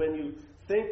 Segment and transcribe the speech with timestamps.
[0.00, 0.34] when you
[0.66, 0.88] think,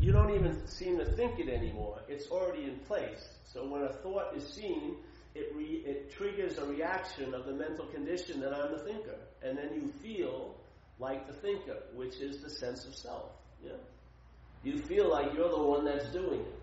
[0.00, 2.00] you don't even seem to think it anymore.
[2.08, 3.24] It's already in place.
[3.44, 4.96] So when a thought is seen,
[5.36, 9.14] it, re, it triggers a reaction of the mental condition that I'm the thinker.
[9.44, 10.56] And then you feel
[10.98, 13.30] like the thinker, which is the sense of self.
[13.62, 13.78] Yeah?
[14.64, 16.60] You feel like you're the one that's doing it.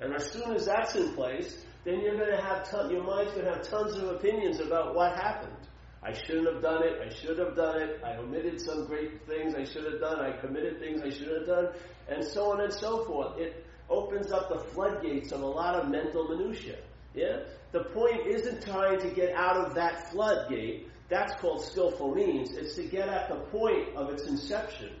[0.00, 3.32] And as soon as that's in place, then you're going to have ton- your mind's
[3.32, 5.57] going to have tons of opinions about what happened.
[6.02, 7.00] I shouldn't have done it.
[7.04, 8.00] I should have done it.
[8.04, 10.20] I omitted some great things I should have done.
[10.20, 11.68] I committed things I should have done,
[12.08, 13.38] and so on and so forth.
[13.38, 16.76] It opens up the floodgates of a lot of mental minutia.
[17.14, 17.40] Yeah?
[17.72, 20.88] The point isn't trying to get out of that floodgate.
[21.08, 22.52] That's called skillful means.
[22.52, 24.92] It's to get at the point of its inception.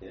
[0.00, 0.10] Yeah.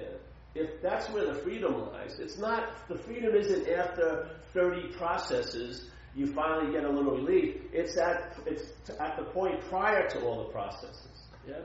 [0.55, 6.27] If that's where the freedom lies, it's not, the freedom isn't after 30 processes you
[6.27, 7.62] finally get a little relief.
[7.72, 11.08] It's at, it's at the point prior to all the processes.
[11.48, 11.55] Yeah?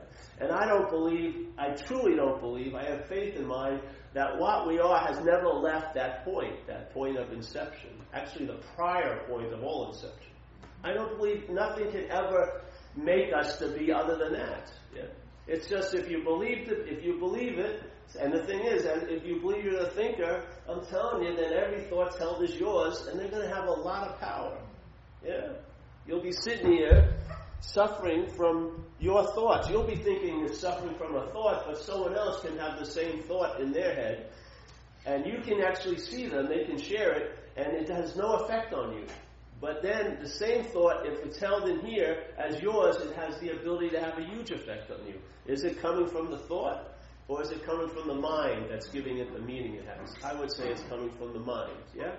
[0.41, 3.81] And I don't believe, I truly don't believe, I have faith in mind
[4.15, 7.91] that what we are has never left that point, that point of inception.
[8.13, 10.33] Actually, the prior point of all inception.
[10.83, 12.63] I don't believe nothing can ever
[12.97, 14.73] make us to be other than that.
[14.95, 15.03] Yeah?
[15.49, 17.83] It's just if you believe it, if you believe it,
[18.21, 21.53] and the thing is, and if you believe you're a thinker, I'm telling you that
[21.53, 24.59] every thought's held as yours, and they're going to have a lot of power.
[25.27, 25.53] Yeah,
[26.07, 27.15] you'll be sitting here
[27.61, 29.69] suffering from your thoughts.
[29.71, 33.23] You'll be thinking you're suffering from a thought, but someone else can have the same
[33.23, 34.31] thought in their head,
[35.07, 36.47] and you can actually see them.
[36.47, 39.07] They can share it, and it has no effect on you.
[39.61, 43.51] But then the same thought, if it's held in here as yours, it has the
[43.51, 45.21] ability to have a huge effect on you.
[45.47, 46.95] Is it coming from the thought?
[47.27, 50.15] Or is it coming from the mind that's giving it the meaning it has?
[50.25, 52.15] I would say it's coming from the mind, yeah?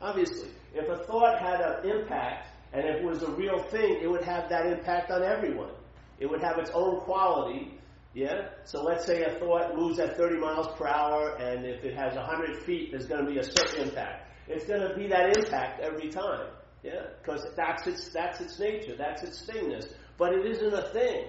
[0.00, 4.08] Obviously, if a thought had an impact and if it was a real thing, it
[4.08, 5.72] would have that impact on everyone.
[6.20, 7.78] It would have its own quality,
[8.14, 8.50] yeah?
[8.64, 12.14] So let's say a thought moves at 30 miles per hour and if it has
[12.14, 14.30] 100 feet, there's going to be a certain impact.
[14.48, 16.48] It's going to be that impact every time,
[16.82, 17.02] yeah?
[17.20, 19.92] Because that's its, that's its nature, that's its thingness.
[20.16, 21.26] But it isn't a thing.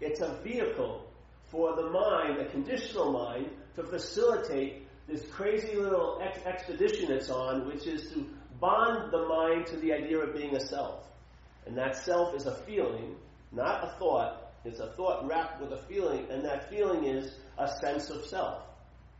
[0.00, 1.06] It's a vehicle
[1.50, 7.66] for the mind, the conditional mind, to facilitate this crazy little ex- expedition it's on,
[7.66, 8.26] which is to
[8.60, 11.06] bond the mind to the idea of being a self.
[11.66, 13.16] And that self is a feeling,
[13.52, 14.52] not a thought.
[14.64, 18.62] It's a thought wrapped with a feeling, and that feeling is a sense of self.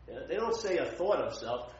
[0.08, 0.20] Yeah?
[0.28, 1.72] They don't say a thought of self.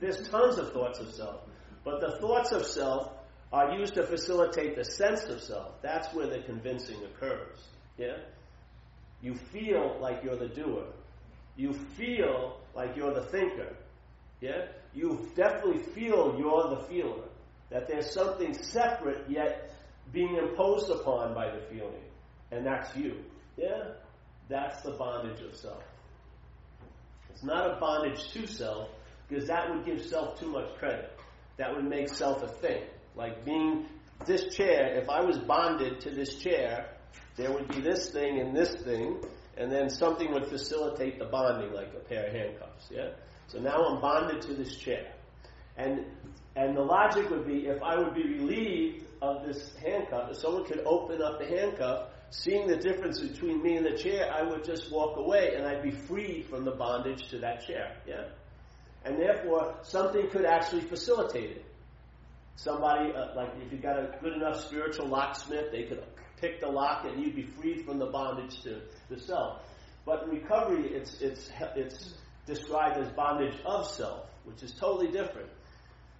[0.00, 1.40] There's tons of thoughts of self.
[1.84, 3.10] But the thoughts of self
[3.52, 5.80] are used to facilitate the sense of self.
[5.82, 7.58] That's where the convincing occurs.
[7.96, 8.16] Yeah?
[9.22, 10.86] You feel like you're the doer.
[11.56, 13.76] You feel like you're the thinker.
[14.40, 14.66] Yeah?
[14.92, 17.24] You definitely feel you're the feeler.
[17.70, 19.72] That there's something separate yet
[20.12, 22.02] being imposed upon by the feeling.
[22.50, 23.24] And that's you.
[23.56, 23.92] Yeah?
[24.48, 25.82] That's the bondage of self.
[27.30, 28.88] It's not a bondage to self,
[29.34, 31.10] because that would give self too much credit.
[31.56, 32.84] That would make self a thing.
[33.16, 33.86] Like being
[34.26, 36.90] this chair, if I was bonded to this chair,
[37.36, 39.20] there would be this thing and this thing,
[39.56, 42.88] and then something would facilitate the bonding, like a pair of handcuffs.
[42.90, 43.10] Yeah.
[43.48, 45.12] So now I'm bonded to this chair,
[45.76, 46.04] and
[46.54, 50.64] and the logic would be if I would be relieved of this handcuff, if someone
[50.64, 54.64] could open up the handcuff, seeing the difference between me and the chair, I would
[54.64, 57.96] just walk away and I'd be freed from the bondage to that chair.
[58.06, 58.26] Yeah.
[59.04, 61.64] And therefore, something could actually facilitate it.
[62.56, 66.02] Somebody, uh, like if you got a good enough spiritual locksmith, they could
[66.40, 69.60] pick the lock and you'd be freed from the bondage to the self.
[70.06, 72.14] But in recovery, it's, it's, it's
[72.46, 75.48] described as bondage of self, which is totally different.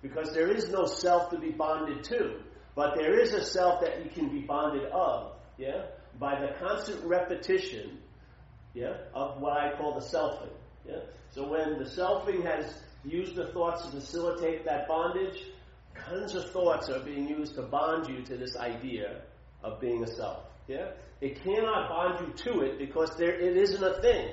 [0.03, 2.41] Because there is no self to be bonded to,
[2.75, 5.87] but there is a self that you can be bonded of, yeah?
[6.19, 7.99] By the constant repetition,
[8.75, 10.53] yeah, of what I call the selfing,
[10.87, 11.01] yeah?
[11.34, 12.72] So when the selfing has
[13.03, 15.43] used the thoughts to facilitate that bondage,
[16.09, 19.22] tons of thoughts are being used to bond you to this idea
[19.65, 20.45] of being a self.
[20.69, 20.93] Yeah?
[21.21, 24.28] It cannot bond you to it because there it isn't a thing.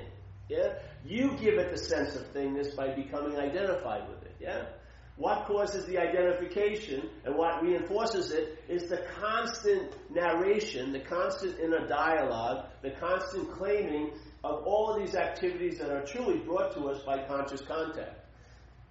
[0.48, 0.74] Yeah?
[1.04, 4.36] You give it the sense of thingness by becoming identified with it.
[4.40, 4.66] Yeah?
[5.16, 11.86] What causes the identification and what reinforces it is the constant narration, the constant inner
[11.86, 14.12] dialogue, the constant claiming
[14.44, 18.18] of all of these activities that are truly brought to us by conscious contact.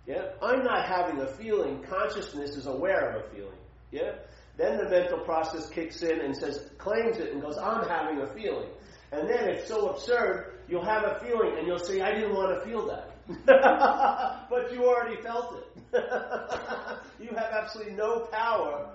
[0.05, 0.29] Yeah?
[0.41, 3.57] I'm not having a feeling, consciousness is aware of a feeling.
[3.91, 4.13] Yeah?
[4.57, 8.27] Then the mental process kicks in and says, claims it and goes, I'm having a
[8.27, 8.69] feeling.
[9.11, 12.57] And then it's so absurd, you'll have a feeling and you'll say, I didn't want
[12.57, 13.07] to feel that.
[14.49, 15.83] but you already felt it.
[17.19, 18.89] you have absolutely no power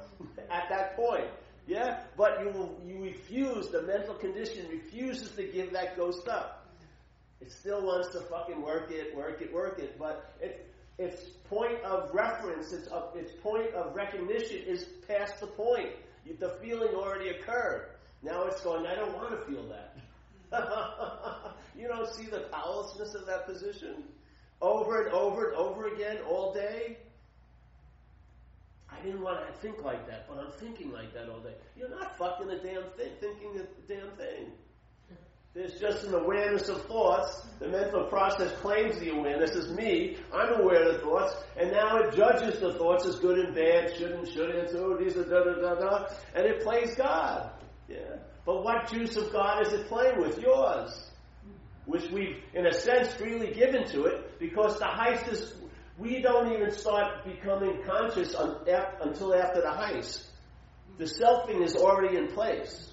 [0.51, 1.27] at that point.
[1.67, 2.01] Yeah?
[2.17, 6.67] But you you refuse, the mental condition refuses to give that ghost up.
[7.41, 11.21] It still wants to fucking work it, work it, work it, but it, its
[11.51, 15.91] point of reference, its, uh, its point of recognition is past the point.
[16.41, 17.91] The feeling already occurred.
[18.23, 19.97] Now it's going, I don't want to feel that.
[21.79, 24.05] you don't see the powerlessness of that position?
[24.63, 26.97] Over and over and over again, all day?
[28.99, 31.55] I didn't want to think like that, but I'm thinking like that all day.
[31.77, 34.53] You're not fucking a damn thing, thinking a damn thing.
[35.55, 37.47] There's just an awareness of thoughts.
[37.61, 40.19] The mental process claims the awareness as me.
[40.31, 43.97] I'm aware of the thoughts, and now it judges the thoughts as good and bad,
[43.97, 47.51] should and shouldn't, oh, these are da da da da, and it plays God.
[47.89, 48.17] Yeah.
[48.45, 50.39] But what juice of God is it playing with?
[50.39, 51.11] Yours.
[51.87, 55.55] Which we've, in a sense, freely given to it, because the heist is,
[55.99, 60.27] we don't even start becoming conscious until after the heist.
[60.99, 62.91] The selfing is already in place.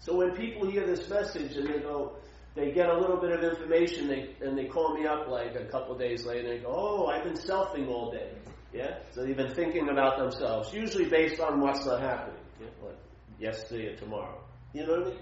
[0.00, 2.16] So when people hear this message and they go,
[2.54, 5.64] they get a little bit of information, they, and they call me up like a
[5.66, 8.32] couple days later, and they go, "Oh, I've been selfing all day."
[8.72, 12.68] Yeah, so they've been thinking about themselves, usually based on what's not happening, yeah?
[12.84, 12.96] like
[13.38, 14.40] yesterday or tomorrow.
[14.72, 15.18] You know what I mean?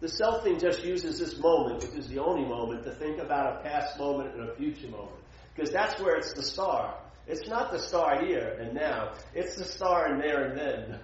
[0.00, 3.68] The selfing just uses this moment, which is the only moment, to think about a
[3.68, 5.23] past moment and a future moment,
[5.54, 6.96] because that's where it's the star.
[7.26, 11.00] It's not the star here and now; it's the star in there and then.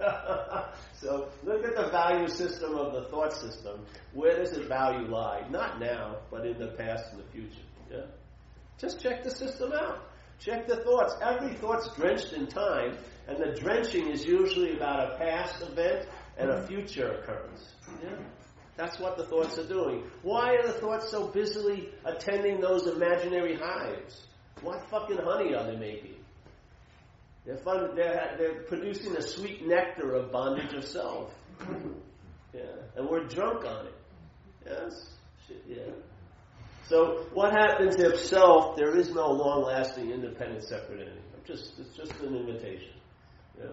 [0.94, 3.84] so look at the value system of the thought system.
[4.14, 5.46] Where does the value lie?
[5.50, 7.66] Not now, but in the past and the future.
[7.90, 8.06] Yeah?
[8.78, 10.10] Just check the system out.
[10.38, 11.14] Check the thoughts.
[11.22, 12.96] Every thought's drenched in time,
[13.28, 16.08] and the drenching is usually about a past event
[16.38, 17.74] and a future occurrence.
[18.02, 18.16] Yeah?
[18.80, 20.04] That's what the thoughts are doing.
[20.22, 24.26] Why are the thoughts so busily attending those imaginary hives?
[24.62, 26.14] What fucking honey are they making?
[27.44, 31.30] They're, fun, they're, they're producing a sweet nectar of bondage of self.
[32.54, 32.62] Yeah.
[32.96, 33.94] And we're drunk on it.
[34.64, 35.10] Yes?
[35.46, 35.92] Shit, yeah.
[36.88, 41.20] So what happens if self, there is no long lasting independent separate entity?
[41.34, 42.94] I'm just it's just an invitation.
[43.58, 43.72] Yeah.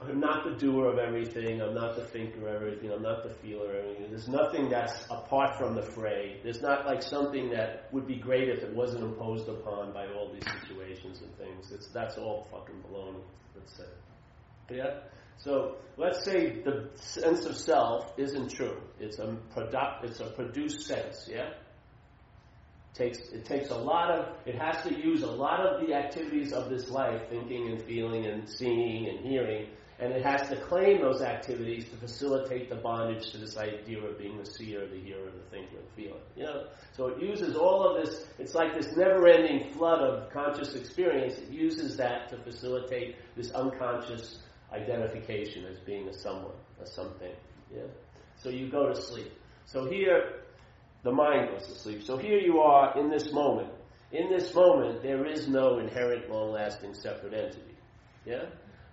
[0.00, 1.60] I'm not the doer of everything.
[1.60, 2.92] I'm not the thinker of everything.
[2.92, 4.10] I'm not the feeler of everything.
[4.10, 6.40] There's nothing that's apart from the fray.
[6.42, 10.32] There's not like something that would be great if it wasn't imposed upon by all
[10.32, 11.72] these situations and things.
[11.72, 13.22] It's that's all fucking baloney.
[13.56, 13.84] Let's say,
[14.70, 15.00] yeah.
[15.38, 18.80] So let's say the sense of self isn't true.
[19.00, 20.04] It's a product.
[20.04, 21.28] It's a produced sense.
[21.30, 21.50] Yeah.
[22.94, 26.52] Takes, it takes a lot of, it has to use a lot of the activities
[26.52, 29.68] of this life, thinking and feeling and seeing and hearing,
[30.00, 34.16] and it has to claim those activities to facilitate the bondage to this idea of
[34.16, 36.20] being the seer, the hearer, the thinker, the feeler.
[36.36, 36.66] You know?
[36.96, 41.38] So it uses all of this, it's like this never-ending flood of conscious experience.
[41.38, 44.38] It uses that to facilitate this unconscious
[44.72, 47.32] identification as being a someone, a something.
[47.74, 47.82] Yeah?
[48.36, 49.32] So you go to sleep.
[49.66, 50.42] So here,
[51.02, 52.04] the mind goes to sleep.
[52.04, 53.70] So here you are in this moment.
[54.12, 57.76] In this moment, there is no inherent, long-lasting separate entity.
[58.24, 58.44] Yeah?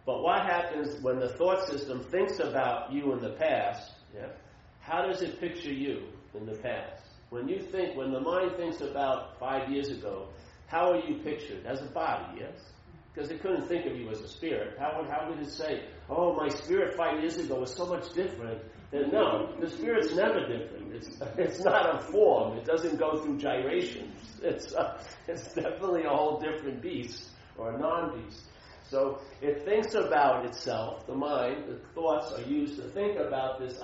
[0.06, 3.92] But what happens when the thought system thinks about you in the past?
[4.14, 4.28] Yeah,
[4.82, 6.04] how does it picture you
[6.36, 7.02] in the past?
[7.30, 10.30] When you think, when the mind thinks about five years ago,
[10.68, 11.66] how are you pictured?
[11.66, 12.62] As a body, yes?
[13.14, 14.78] Because it couldn't think of you as a spirit.
[14.80, 18.14] How would, how would it say, oh, my spirit five years ago was so much
[18.14, 18.62] different?
[18.92, 20.94] Then no, the spirit's never different.
[20.94, 22.58] It's, it's not a form.
[22.58, 24.16] It doesn't go through gyrations.
[24.44, 28.44] It's, uh, it's definitely a whole different beast or a non-beast.
[28.90, 33.80] So it thinks about itself, the mind, the thoughts are used to think about this,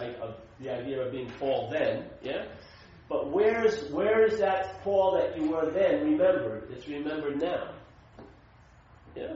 [0.60, 2.46] the idea of being Paul then, yeah?
[3.10, 6.70] But where's, where is that Paul that you were then remembered?
[6.72, 7.74] It's remembered now.
[9.16, 9.34] Yeah?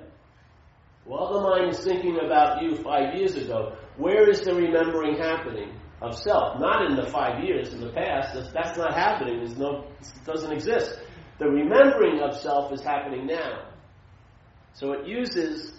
[1.04, 5.74] While the mind is thinking about you five years ago, where is the remembering happening
[6.02, 6.60] of self?
[6.60, 8.34] Not in the five years in the past.
[8.34, 9.38] That's, that's not happening.
[9.40, 10.98] There's no, it doesn't exist.
[11.40, 13.75] The remembering of self is happening now.
[14.76, 15.74] So it uses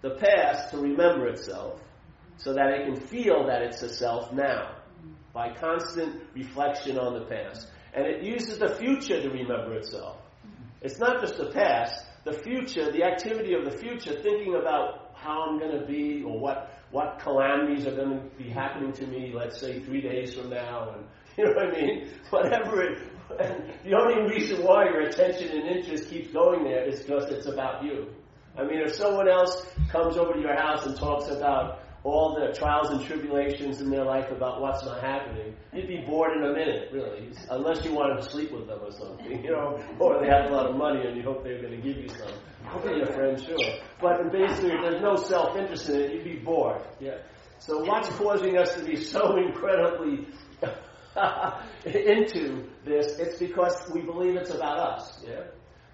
[0.00, 1.80] the past to remember itself
[2.36, 4.76] so that it can feel that it's a self now
[5.32, 7.68] by constant reflection on the past.
[7.94, 10.16] And it uses the future to remember itself.
[10.80, 15.44] It's not just the past, the future, the activity of the future, thinking about how
[15.48, 19.32] I'm going to be or what, what calamities are going to be happening to me,
[19.32, 21.06] let's say three days from now, and
[21.38, 22.10] you know what I mean?
[22.30, 22.98] Whatever it,
[23.84, 27.84] the only reason why your attention and interest keeps going there is because it's about
[27.84, 28.08] you.
[28.56, 32.52] I mean, if someone else comes over to your house and talks about all the
[32.52, 36.52] trials and tribulations in their life about what's not happening, you'd be bored in a
[36.52, 40.28] minute, really, unless you wanted to sleep with them or something, you know, or they
[40.28, 42.32] have a lot of money and you hope they're going to give you some.
[42.66, 43.56] I'll your friend, sure.
[44.00, 46.82] But basically, there's no self-interest in it, you'd be bored.
[47.00, 47.18] Yeah.
[47.58, 50.26] So what's causing us to be so incredibly
[51.86, 55.24] into this, it's because we believe it's about us.
[55.26, 55.44] Yeah.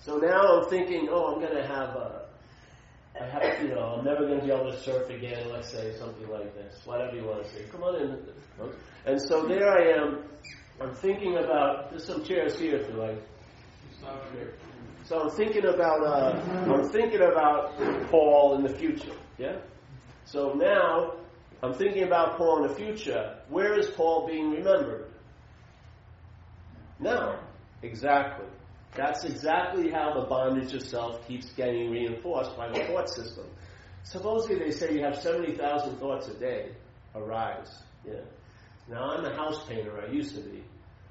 [0.01, 2.28] So now I'm thinking, oh, I'm going to have a,
[3.21, 5.51] I have, you know, I'm never going to be able to surf again.
[5.51, 7.65] Let's say something like this, whatever you want to say.
[7.71, 8.19] Come on in.
[9.07, 10.25] And so there I am.
[10.81, 11.91] I'm thinking about.
[11.91, 13.23] There's some chairs here if you like.
[15.05, 16.07] So I'm thinking about.
[16.07, 17.77] Uh, I'm thinking about
[18.11, 19.17] Paul in the future.
[19.37, 19.57] Yeah.
[20.25, 21.15] So now
[21.63, 23.39] I'm thinking about Paul in the future.
[23.49, 25.11] Where is Paul being remembered?
[27.01, 27.41] Now,
[27.83, 28.47] exactly.
[28.99, 33.47] That's exactly how the bondage of self keeps getting reinforced by the thought system.
[34.03, 36.73] Supposedly they say you have 70,000 thoughts a day
[37.15, 37.81] arise.
[38.05, 38.23] Yeah.
[38.89, 40.65] Now I'm a house painter, I used to be.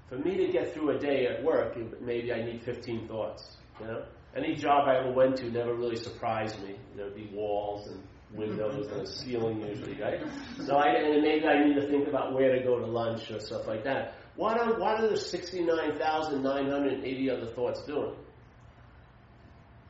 [0.09, 3.55] For me to get through a day at work, maybe I need 15 thoughts.
[3.79, 4.03] You know?
[4.35, 6.75] Any job I ever went to never really surprised me.
[6.97, 8.03] There'd be walls and
[8.37, 10.21] windows and a ceiling usually, right?
[10.65, 13.39] So I, and maybe I need to think about where to go to lunch or
[13.39, 14.15] stuff like that.
[14.37, 18.15] What are, what are the 69,980 other thoughts doing?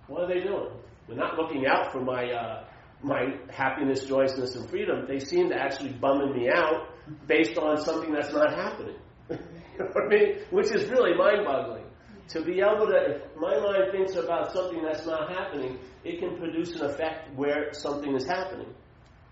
[0.08, 0.72] What are they doing?
[1.08, 2.64] They're not looking out for my, uh,
[3.04, 5.06] my happiness, joyousness, and freedom.
[5.06, 6.88] They seem to actually bumming me out
[7.28, 8.96] based on something that's not happening.
[9.30, 9.38] you
[9.80, 10.38] know what I mean?
[10.50, 11.84] Which is really mind-boggling.
[12.30, 16.38] To be able to, if my mind thinks about something that's not happening, it can
[16.38, 18.74] produce an effect where something is happening.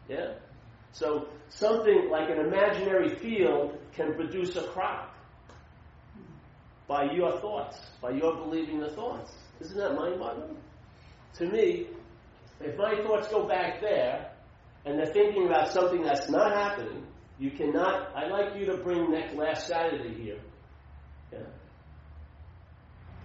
[0.10, 0.34] Yeah?
[0.96, 5.14] So something like an imaginary field can produce a crop
[6.88, 9.34] by your thoughts, by your believing the thoughts.
[9.60, 10.56] Isn't that mind boggling?
[11.40, 11.88] To me,
[12.62, 14.32] if my thoughts go back there
[14.86, 17.06] and they're thinking about something that's not happening,
[17.40, 20.40] you cannot, I'd like you to bring next last Saturday here.
[21.34, 21.40] Yeah.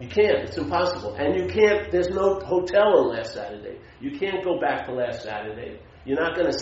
[0.01, 0.49] You can't.
[0.49, 1.15] It's impossible.
[1.15, 3.79] And you can't, there's no hotel on last Saturday.
[4.01, 5.79] You can't go back to last Saturday.
[6.05, 6.59] You're not going to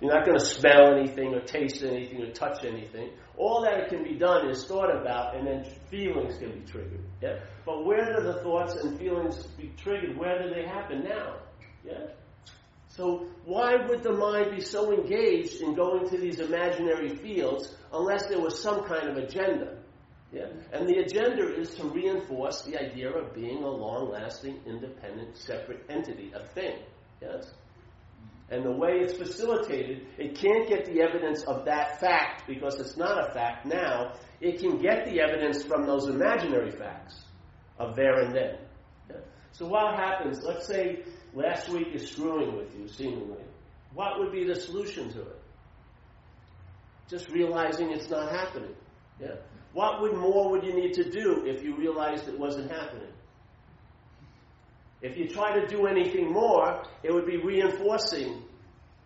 [0.00, 3.10] you're not going to smell anything or taste anything or touch anything.
[3.36, 7.04] All that can be done is thought about, and then feelings can be triggered.
[7.22, 7.38] Yeah?
[7.64, 10.16] But where do the thoughts and feelings be triggered?
[10.16, 11.36] Where do they happen now?
[11.84, 12.06] Yeah?
[12.88, 18.26] So why would the mind be so engaged in going to these imaginary fields unless
[18.26, 19.78] there was some kind of agenda?
[20.32, 20.46] Yeah?
[20.72, 26.32] And the agenda is to reinforce the idea of being a long-lasting, independent, separate entity,
[26.34, 26.78] a thing.
[27.20, 27.52] Yes?
[28.50, 32.96] And the way it's facilitated, it can't get the evidence of that fact because it's
[32.96, 34.12] not a fact now.
[34.40, 37.24] It can get the evidence from those imaginary facts
[37.78, 38.58] of there and then.
[39.52, 40.42] So what happens?
[40.42, 43.44] Let's say last week is screwing with you, seemingly.
[43.94, 45.40] What would be the solution to it?
[47.08, 48.74] Just realizing it's not happening.
[49.20, 49.36] Yeah?
[49.72, 53.12] What would more would you need to do if you realized it wasn't happening?
[55.04, 58.42] If you try to do anything more, it would be reinforcing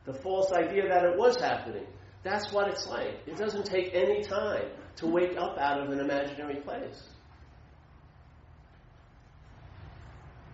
[0.05, 1.87] the false idea that it was happening.
[2.23, 3.19] That's what it's like.
[3.27, 7.03] It doesn't take any time to wake up out of an imaginary place.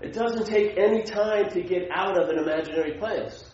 [0.01, 3.45] It doesn't take any time to get out of an imaginary place.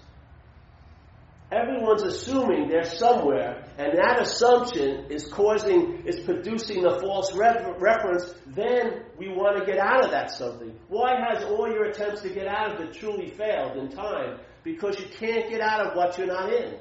[1.53, 8.33] Everyone's assuming they're somewhere, and that assumption is causing, is producing the false reference.
[8.47, 10.79] Then we want to get out of that something.
[10.87, 14.39] Why has all your attempts to get out of it truly failed in time?
[14.63, 16.79] Because you can't get out of what you're not in.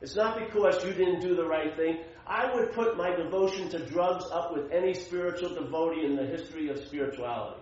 [0.00, 1.98] It's not because you didn't do the right thing.
[2.26, 6.70] I would put my devotion to drugs up with any spiritual devotee in the history
[6.70, 7.60] of spirituality.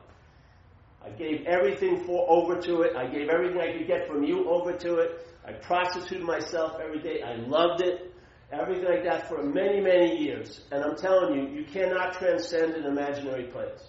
[1.05, 2.97] I gave everything for over to it.
[2.97, 5.27] I gave everything I could get from you over to it.
[5.47, 7.23] I prostituted myself every day.
[7.23, 8.13] I loved it.
[8.53, 10.61] Everything like that for many, many years.
[10.71, 13.83] And I'm telling you, you cannot transcend an imaginary place.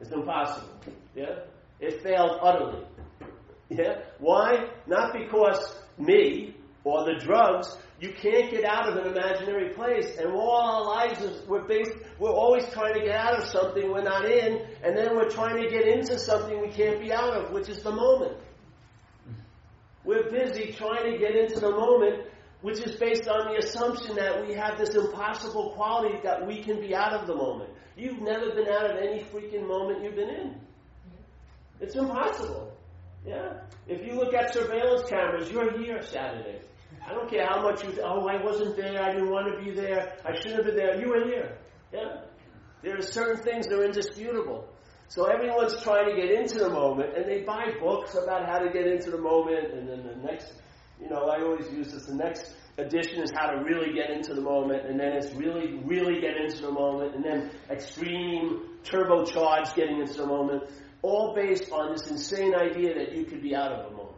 [0.00, 0.68] It's impossible.
[1.14, 1.40] Yeah?
[1.80, 2.84] It failed utterly.
[3.68, 4.02] Yeah?
[4.18, 4.68] Why?
[4.86, 7.76] Not because me or the drugs.
[8.00, 10.16] You can't get out of an imaginary place.
[10.18, 13.90] And all our lives is we're based we're always trying to get out of something
[13.92, 17.34] we're not in, and then we're trying to get into something we can't be out
[17.34, 18.36] of, which is the moment.
[20.04, 22.26] We're busy trying to get into the moment,
[22.60, 26.80] which is based on the assumption that we have this impossible quality that we can
[26.80, 27.70] be out of the moment.
[27.96, 30.60] You've never been out of any freaking moment you've been in.
[31.80, 32.72] It's impossible.
[33.26, 33.60] Yeah?
[33.86, 36.60] If you look at surveillance cameras, you're here Saturday.
[37.06, 39.70] I don't care how much you, oh, I wasn't there, I didn't want to be
[39.72, 41.00] there, I shouldn't have been there.
[41.00, 41.58] You were here.
[41.92, 42.22] Yeah?
[42.82, 44.68] There are certain things that are indisputable.
[45.14, 48.70] So everyone's trying to get into the moment, and they buy books about how to
[48.72, 50.54] get into the moment, and then the next,
[50.98, 54.32] you know, I always use this, the next edition is how to really get into
[54.32, 59.74] the moment, and then it's really, really get into the moment, and then extreme, turbocharged
[59.74, 60.62] getting into the moment,
[61.02, 64.16] all based on this insane idea that you could be out of a moment.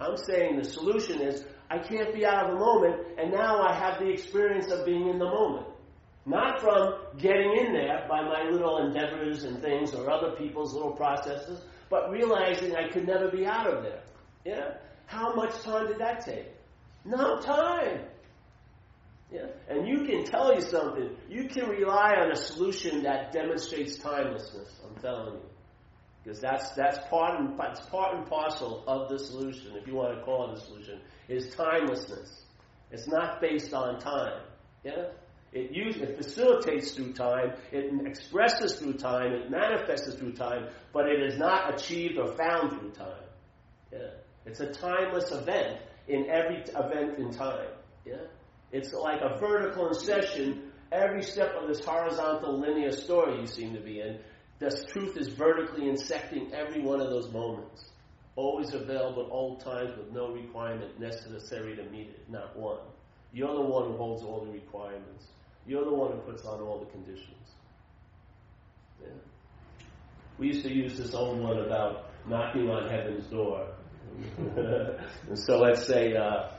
[0.00, 3.74] I'm saying the solution is I can't be out of a moment, and now I
[3.74, 5.68] have the experience of being in the moment.
[6.24, 10.92] Not from getting in there by my little endeavors and things or other people's little
[10.92, 11.60] processes,
[11.90, 14.02] but realizing I could never be out of there.
[14.44, 14.74] Yeah?
[15.06, 16.46] How much time did that take?
[17.04, 18.02] No time.
[19.32, 19.46] Yeah?
[19.68, 21.10] And you can tell you something.
[21.28, 24.80] You can rely on a solution that demonstrates timelessness.
[24.86, 25.40] I'm telling you.
[26.22, 30.16] Because that's, that's part and, that's part and parcel of the solution, if you want
[30.16, 32.42] to call it a solution, is timelessness.
[32.92, 34.42] It's not based on time.
[34.84, 35.06] Yeah?
[35.52, 41.06] It, use, it facilitates through time, it expresses through time, it manifests through time, but
[41.06, 43.24] it is not achieved or found through time.
[43.92, 44.10] Yeah?
[44.46, 45.78] It's a timeless event
[46.08, 47.68] in every event in time.
[48.06, 48.24] Yeah?
[48.72, 53.80] It's like a vertical insertion every step of this horizontal linear story you seem to
[53.80, 54.18] be in.
[54.58, 57.90] This truth is vertically insecting every one of those moments.
[58.36, 62.78] Always available at all times with no requirement necessary to meet it, not one.
[63.32, 65.26] You're the one who holds all the requirements.
[65.66, 67.36] You're the one who puts on all the conditions.
[69.00, 69.08] Yeah.
[70.38, 73.68] We used to use this old one about knocking on heaven's door.
[75.28, 76.50] and so let's say uh,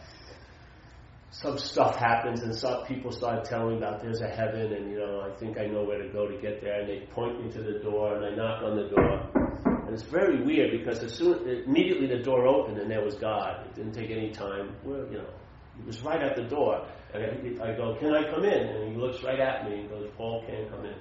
[1.32, 5.22] some stuff happens and some people start telling about there's a heaven and you know
[5.22, 7.62] I think I know where to go to get there and they point me to
[7.62, 9.30] the door and I knock on the door
[9.66, 13.66] and it's very weird because as soon immediately the door opened and there was God.
[13.68, 14.76] It didn't take any time.
[14.84, 15.30] Well, you know,
[15.78, 16.86] he was right at the door.
[17.14, 18.68] And I, go, Can I come in?
[18.68, 20.96] And he looks right at me and goes, Paul can't come in.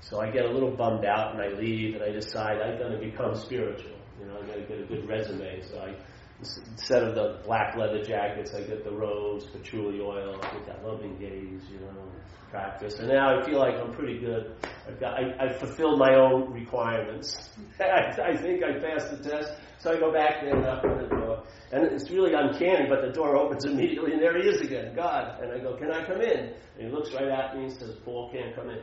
[0.00, 2.92] So I get a little bummed out and I leave and I decide I'm going
[2.92, 3.96] to become spiritual.
[4.20, 5.62] You know, I'm going to get a good resume.
[5.62, 5.94] So I,
[6.40, 10.84] instead of the black leather jackets, I get the robes, patchouli oil, I get that
[10.84, 12.12] loving gaze, you know,
[12.50, 12.98] practice.
[12.98, 14.54] And now I feel like I'm pretty good.
[14.86, 17.50] I've got, I, I fulfilled my own requirements.
[17.80, 19.52] I, think I passed the test.
[19.78, 21.42] So I go back there and knock on the door.
[21.72, 25.40] And it's really uncanny, but the door opens immediately, and there he is again, God.
[25.42, 26.54] And I go, Can I come in?
[26.78, 28.80] And he looks right at me and says, Paul can't come in.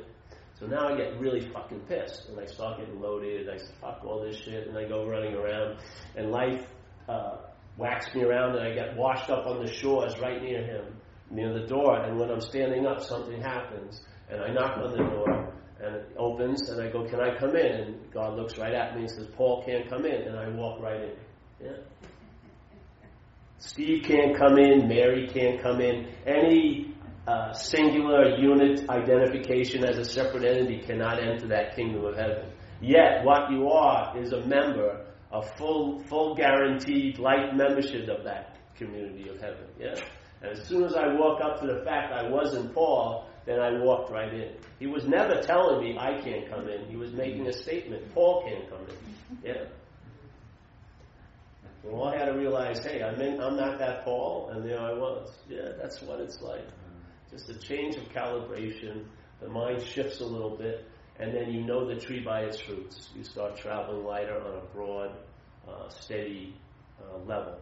[0.59, 3.49] So now I get really fucking pissed, and I start getting loaded.
[3.49, 5.79] I fuck all this shit, and I go running around,
[6.15, 6.67] and life
[7.07, 7.37] uh,
[7.77, 10.95] whacks me around, and I get washed up on the shores right near him,
[11.29, 12.01] near the door.
[12.01, 16.15] And when I'm standing up, something happens, and I knock on the door, and it
[16.17, 19.11] opens, and I go, "Can I come in?" And God looks right at me and
[19.11, 21.15] says, "Paul can't come in," and I walk right in.
[21.61, 21.77] Yeah.
[23.59, 26.07] Steve can't come in, Mary can't come in.
[26.27, 26.93] Any
[27.27, 32.51] uh, singular unit identification as a separate entity cannot enter that kingdom of heaven.
[32.81, 38.57] Yet, what you are is a member, a full, full guaranteed life membership of that
[38.75, 39.65] community of heaven.
[39.79, 39.95] Yeah?
[40.41, 43.71] And as soon as I walk up to the fact I wasn't Paul, then I
[43.79, 44.55] walked right in.
[44.79, 46.85] He was never telling me I can't come in.
[46.89, 48.13] He was making a statement.
[48.13, 49.37] Paul can't come in.
[49.43, 49.65] Yeah.
[51.83, 54.93] Well, I had to realize, hey, I'm, in, I'm not that Paul, and there I
[54.93, 55.29] was.
[55.49, 56.65] Yeah, that's what it's like.
[57.29, 59.05] Just a change of calibration.
[59.41, 60.87] The mind shifts a little bit,
[61.19, 63.09] and then you know the tree by its fruits.
[63.15, 65.11] You start traveling lighter on a broad,
[65.67, 66.55] uh, steady
[67.01, 67.57] uh, level.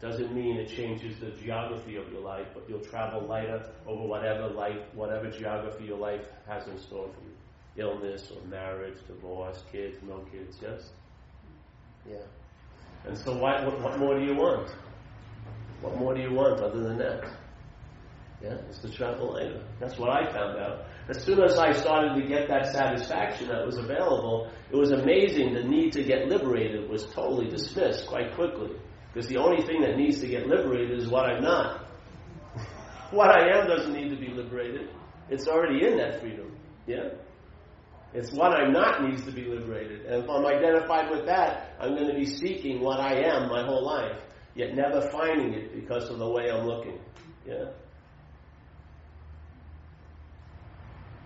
[0.00, 4.48] Doesn't mean it changes the geography of your life, but you'll travel lighter over whatever
[4.48, 7.86] life, whatever geography your life has in store for you.
[7.88, 10.90] Illness or marriage, divorce, kids, no kids, yes?
[12.08, 12.16] Yeah.
[13.06, 14.70] And so what, what, what more do you want?
[15.80, 17.24] What more do you want other than that?
[18.42, 19.62] Yeah, it's the travel lighter.
[19.80, 20.86] That's what I found out.
[21.08, 25.54] As soon as I started to get that satisfaction that was available, it was amazing.
[25.54, 28.72] The need to get liberated was totally dismissed quite quickly.
[29.12, 31.86] Because the only thing that needs to get liberated is what I'm not.
[33.12, 34.90] what I am doesn't need to be liberated.
[35.30, 36.56] It's already in that freedom.
[36.86, 37.10] Yeah?
[38.12, 40.06] It's what I'm not needs to be liberated.
[40.06, 43.64] And if I'm identified with that, I'm going to be seeking what I am my
[43.64, 44.20] whole life,
[44.54, 46.98] yet never finding it because of the way I'm looking.
[47.46, 47.66] Yeah?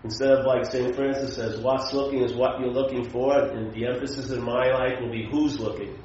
[0.03, 0.95] Instead of like St.
[0.95, 4.99] Francis says, what's looking is what you're looking for, and the emphasis in my life
[4.99, 5.95] will be who's looking.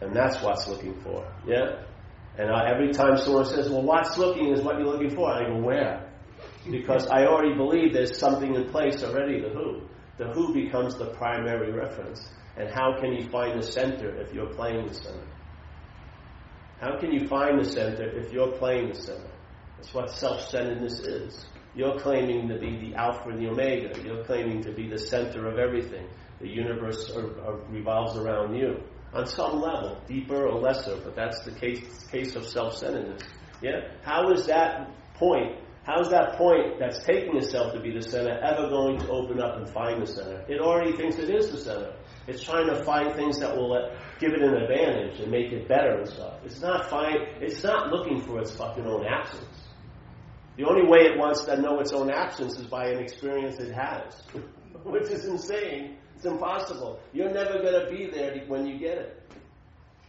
[0.00, 1.26] And that's what's looking for.
[1.46, 1.82] Yeah?
[2.38, 5.48] And I, every time someone says, well, what's looking is what you're looking for, I
[5.48, 6.12] go, where?
[6.70, 9.82] Because I already believe there's something in place already, the who.
[10.18, 12.28] The who becomes the primary reference.
[12.56, 15.26] And how can you find the center if you're playing the center?
[16.80, 19.30] How can you find the center if you're playing the center?
[19.76, 21.46] That's what self centeredness is.
[21.76, 24.02] You're claiming to be the Alpha and the Omega.
[24.02, 26.08] You're claiming to be the center of everything.
[26.40, 31.44] The universe are, are, revolves around you on some level, deeper or lesser, but that's
[31.44, 33.22] the case, case of self-centeredness.
[33.60, 33.88] Yeah?
[34.02, 38.38] How is that point, how is that point that's taking itself to be the center
[38.42, 40.46] ever going to open up and find the center?
[40.48, 41.94] It already thinks it is the center.
[42.26, 45.68] It's trying to find things that will let, give it an advantage and make it
[45.68, 46.40] better and stuff.
[46.42, 49.65] It's not find, it's not looking for its fucking own absence.
[50.56, 53.74] The only way it wants to know its own absence is by an experience it
[53.74, 54.22] has,
[54.84, 55.98] which is insane.
[56.16, 56.98] It's impossible.
[57.12, 59.22] You're never going to be there when you get it.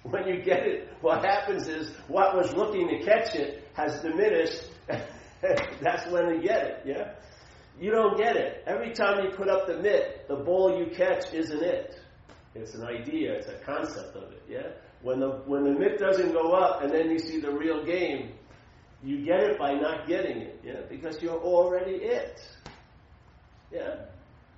[0.04, 4.64] When you get it, what happens is what was looking to catch it has diminished.
[5.82, 7.12] That's when you get it, yeah?
[7.78, 8.64] You don't get it.
[8.66, 12.00] Every time you put up the mitt, the ball you catch isn't it.
[12.56, 14.70] It's an idea, it's a concept of it, yeah?
[15.02, 18.34] When the, when the mitt doesn't go up and then you see the real game,
[19.04, 20.82] you get it by not getting it, yeah?
[20.90, 22.40] Because you're already it.
[23.72, 24.06] Yeah?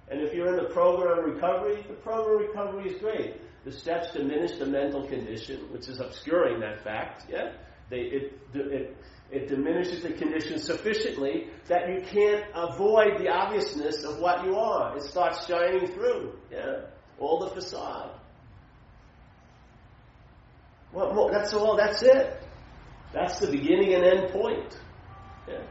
[0.10, 3.36] And if you're in the program recovery, the program recovery is great.
[3.66, 7.52] The steps diminish the mental condition, which is obscuring that fact, yeah?
[7.90, 8.98] They, it, it,
[9.32, 14.98] it diminishes the condition sufficiently that you can't avoid the obviousness of what you are.
[14.98, 16.86] It starts shining through, yeah?
[17.20, 18.12] All the facade.
[20.94, 21.32] More?
[21.32, 22.42] That's all, that's it.
[23.14, 24.78] That's the beginning and end point.
[25.48, 25.62] Yeah?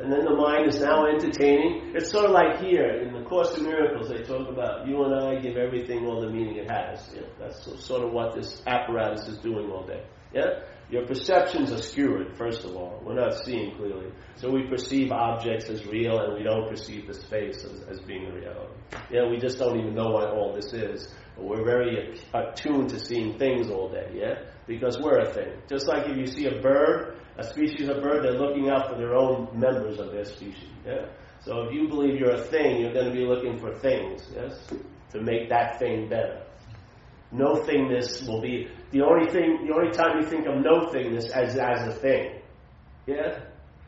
[0.00, 1.92] And then the mind is now entertaining.
[1.94, 5.14] It's sort of like here in the Course in Miracles, they talk about you and
[5.14, 7.08] I give everything all the meaning it has.
[7.14, 7.22] Yeah?
[7.38, 10.02] That's sort of what this apparatus is doing all day.
[10.34, 10.64] Yeah?
[10.90, 13.00] Your perceptions are skewed, first of all.
[13.04, 14.12] We're not seeing clearly.
[14.36, 18.26] So we perceive objects as real and we don't perceive the space as, as being
[18.26, 18.74] a reality.
[19.10, 21.14] Yeah, we just don't even know what all this is.
[21.36, 24.34] We're very attuned to seeing things all day, yeah?
[24.66, 25.52] Because we're a thing.
[25.68, 28.96] Just like if you see a bird, a species of bird, they're looking out for
[28.96, 31.06] their own members of their species, yeah?
[31.40, 34.58] So if you believe you're a thing, you're going to be looking for things, yes?
[35.12, 36.42] To make that thing better.
[37.32, 39.66] No thingness will be the only thing.
[39.66, 42.42] The only time you think of no thingness as as a thing.
[43.06, 43.40] Yeah.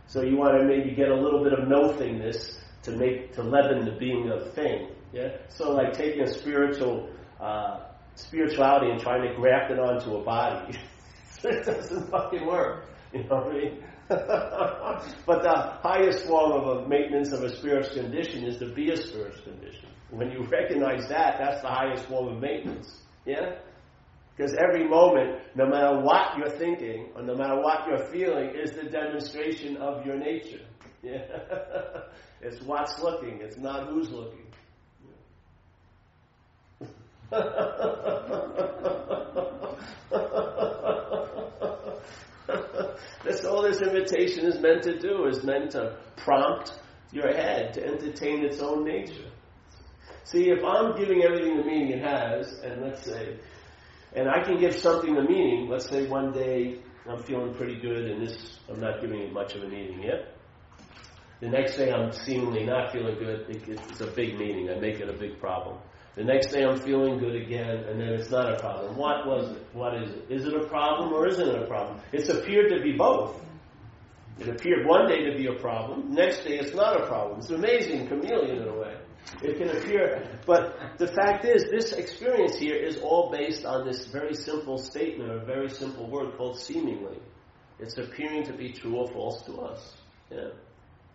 [0.06, 3.42] So you want to maybe get a little bit of no thingness to make to
[3.42, 4.88] leaven the being of thing.
[5.12, 5.36] Yeah.
[5.48, 7.10] So like taking a spiritual
[7.44, 7.80] uh,
[8.14, 10.78] spirituality and trying to graft it onto a body,
[11.44, 12.86] it doesn't fucking work.
[13.12, 13.84] You know what I mean?
[14.08, 19.42] but the highest form of maintenance of a spiritual condition is to be a spiritual
[19.42, 19.88] condition.
[20.10, 23.02] When you recognize that, that's the highest form of maintenance.
[23.24, 23.56] Yeah?
[24.36, 28.72] Because every moment, no matter what you're thinking or no matter what you're feeling, is
[28.72, 30.60] the demonstration of your nature.
[31.02, 31.22] Yeah?
[32.40, 34.46] it's what's looking, it's not who's looking.
[43.24, 46.72] That's all this invitation is meant to do, is meant to prompt
[47.12, 49.30] your head to entertain its own nature.
[50.24, 53.38] See, if I'm giving everything the meaning it has, and let's say,
[54.14, 58.10] and I can give something the meaning, let's say one day I'm feeling pretty good
[58.10, 60.36] and this, I'm not giving it much of a meaning yet.
[61.40, 65.08] The next day I'm seemingly not feeling good, it's a big meaning, I make it
[65.08, 65.78] a big problem.
[66.16, 68.96] The next day I'm feeling good again, and then it's not a problem.
[68.96, 69.66] What was it?
[69.72, 70.26] What is it?
[70.30, 72.00] Is it a problem or isn't it a problem?
[72.12, 73.40] It's appeared to be both.
[74.38, 77.38] It appeared one day to be a problem, next day it's not a problem.
[77.38, 78.96] It's amazing chameleon in a way.
[79.42, 84.06] It can appear, but the fact is, this experience here is all based on this
[84.06, 87.18] very simple statement, or very simple word called seemingly.
[87.78, 89.94] It's appearing to be true or false to us.
[90.30, 90.50] Yeah.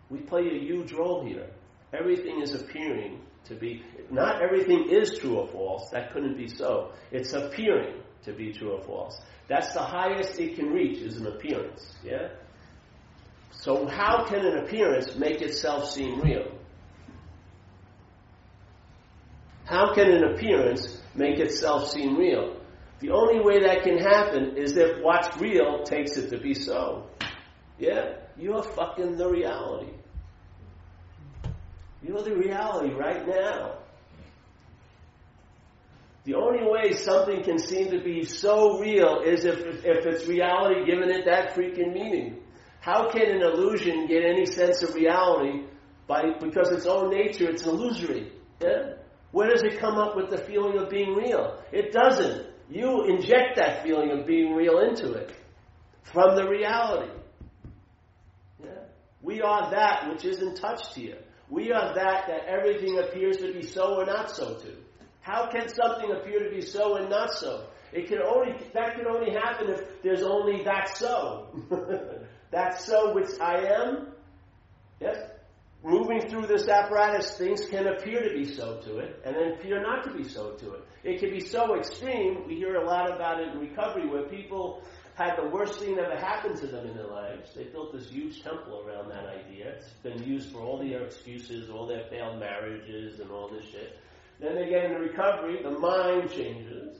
[0.08, 1.50] We play a huge role here.
[1.92, 5.90] Everything is appearing to be, not everything is true or false.
[5.90, 6.92] That couldn't be so.
[7.10, 9.20] It's appearing to be true or false.
[9.48, 11.96] That's the highest it can reach is an appearance.
[12.04, 12.28] Yeah?
[13.50, 16.56] So how can an appearance make itself seem real?
[19.64, 22.56] How can an appearance make itself seem real?
[23.00, 27.06] The only way that can happen is if what's real takes it to be so.
[27.78, 28.16] Yeah?
[28.36, 29.92] You're fucking the reality.
[32.02, 33.78] You're the reality right now.
[36.24, 40.84] The only way something can seem to be so real is if, if it's reality
[40.84, 42.42] giving it that freaking meaning.
[42.80, 45.64] How can an illusion get any sense of reality
[46.06, 48.32] by because its own nature it's illusory?
[48.60, 48.94] Yeah?
[49.32, 51.62] Where does it come up with the feeling of being real?
[51.72, 52.46] It doesn't.
[52.68, 55.34] You inject that feeling of being real into it
[56.04, 57.12] from the reality.
[58.62, 58.70] Yeah?
[59.22, 61.18] We are that which isn't touched here.
[61.50, 64.76] We are that that everything appears to be so or not so to.
[65.20, 67.66] How can something appear to be so and not so?
[67.92, 71.48] It can only that can only happen if there's only that so.
[72.52, 74.12] that so which I am.
[75.00, 75.18] Yes?
[75.82, 79.80] moving through this apparatus, things can appear to be so to it, and then appear
[79.80, 80.82] not to be so to it.
[81.02, 82.46] It can be so extreme.
[82.46, 84.82] We hear a lot about it in recovery, where people
[85.14, 87.50] had the worst thing ever happen to them in their lives.
[87.54, 89.74] They built this huge temple around that idea.
[89.76, 93.98] It's been used for all their excuses, all their failed marriages, and all this shit.
[94.40, 96.96] Then they get into recovery, the mind changes.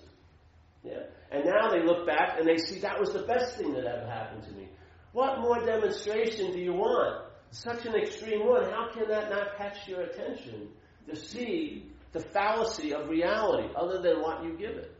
[0.82, 1.04] Yeah.
[1.30, 4.06] And now they look back and they see that was the best thing that ever
[4.06, 4.68] happened to me.
[5.12, 7.30] What more demonstration do you want?
[7.50, 10.68] such an extreme one, how can that not catch your attention
[11.08, 14.94] to see the fallacy of reality other than what you give it?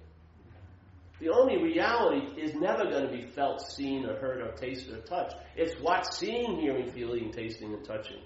[1.21, 5.01] The only reality is never going to be felt, seen, or heard, or tasted, or
[5.03, 5.37] touched.
[5.55, 8.23] It's what's seeing, hearing, feeling, tasting, and touching.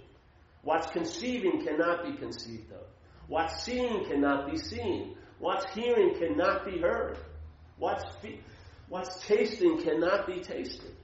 [0.63, 2.87] What's conceiving cannot be conceived of.
[3.27, 5.17] What's seeing cannot be seen.
[5.41, 7.19] What's hearing cannot be heard.
[7.79, 8.41] What's, fe-
[8.89, 10.95] what's tasting cannot be tasted.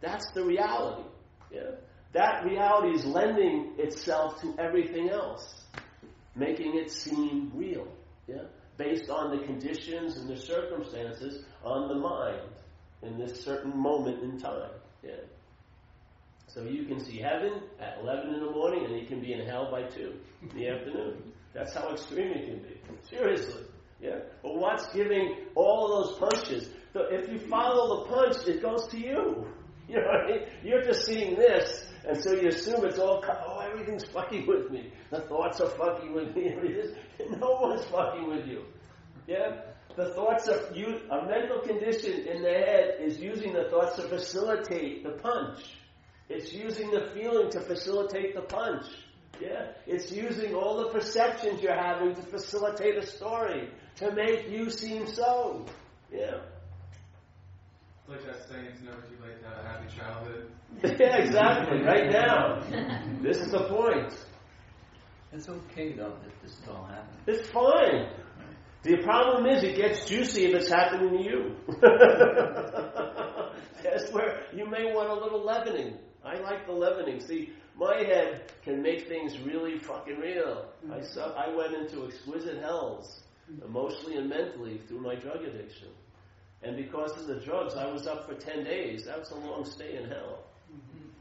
[0.00, 1.08] That's the reality.
[1.50, 1.72] Yeah?
[2.12, 5.62] That reality is lending itself to everything else,
[6.34, 7.86] making it seem real.
[8.26, 8.44] Yeah?
[8.76, 12.50] Based on the conditions and the circumstances on the mind
[13.02, 14.70] in this certain moment in time.
[15.02, 15.12] Yeah?
[16.48, 19.46] So you can see heaven at 11 in the morning and you can be in
[19.46, 21.32] hell by 2 in the afternoon.
[21.54, 22.80] That's how extreme it can be.
[23.08, 23.62] Seriously.
[24.00, 24.18] Yeah?
[24.42, 26.68] But what's giving all those punches?
[26.92, 29.46] So if you follow the punch, it goes to you.
[29.88, 30.40] You know what I mean?
[30.64, 33.22] You're just seeing this, and so you assume it's all,
[33.66, 34.92] everything's fucking with me.
[35.10, 36.54] The thoughts are fucking with me.
[37.38, 38.64] no one's fucking with you.
[39.26, 39.60] Yeah?
[39.96, 44.02] The thoughts of you, a mental condition in the head is using the thoughts to
[44.02, 45.60] facilitate the punch.
[46.28, 48.86] It's using the feeling to facilitate the punch.
[49.40, 49.68] Yeah?
[49.86, 55.06] It's using all the perceptions you're having to facilitate a story, to make you seem
[55.06, 55.66] so.
[56.12, 56.38] Yeah.
[58.08, 60.50] Like that saying, it's never too late to have a happy childhood.
[61.00, 61.82] yeah, exactly.
[61.82, 62.60] Right now.
[63.20, 64.12] This is the point.
[65.32, 67.20] It's okay though that this is all happening.
[67.26, 68.08] It's fine.
[68.84, 71.56] The problem is it gets juicy if it's happening to you.
[73.82, 75.98] That's where you may want a little leavening.
[76.24, 77.20] I like the leavening.
[77.20, 80.66] See, my head can make things really fucking real.
[80.84, 81.04] I mm-hmm.
[81.04, 83.22] su- I went into exquisite hells,
[83.64, 85.88] emotionally and mentally, through my drug addiction.
[86.62, 89.04] And because of the drugs, I was up for 10 days.
[89.04, 90.44] That was a long stay in hell.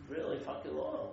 [0.09, 1.09] Really fucking long.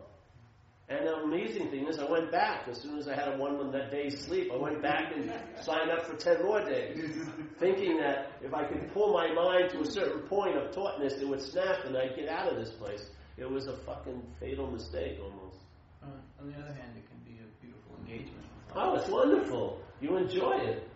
[0.89, 3.71] And the amazing thing is, I went back as soon as I had a one
[3.73, 4.51] that day's sleep.
[4.53, 5.33] I went back and
[5.63, 6.99] signed up for 10 more days,
[7.61, 11.27] thinking that if I could pull my mind to a certain point of tautness, it
[11.27, 13.07] would snap and I'd get out of this place.
[13.39, 15.57] It was a fucking fatal mistake almost.
[16.03, 16.07] Uh,
[16.41, 18.45] on the other hand, it can be a beautiful engagement.
[18.75, 19.81] Oh, it's wonderful.
[20.01, 20.89] You enjoy it.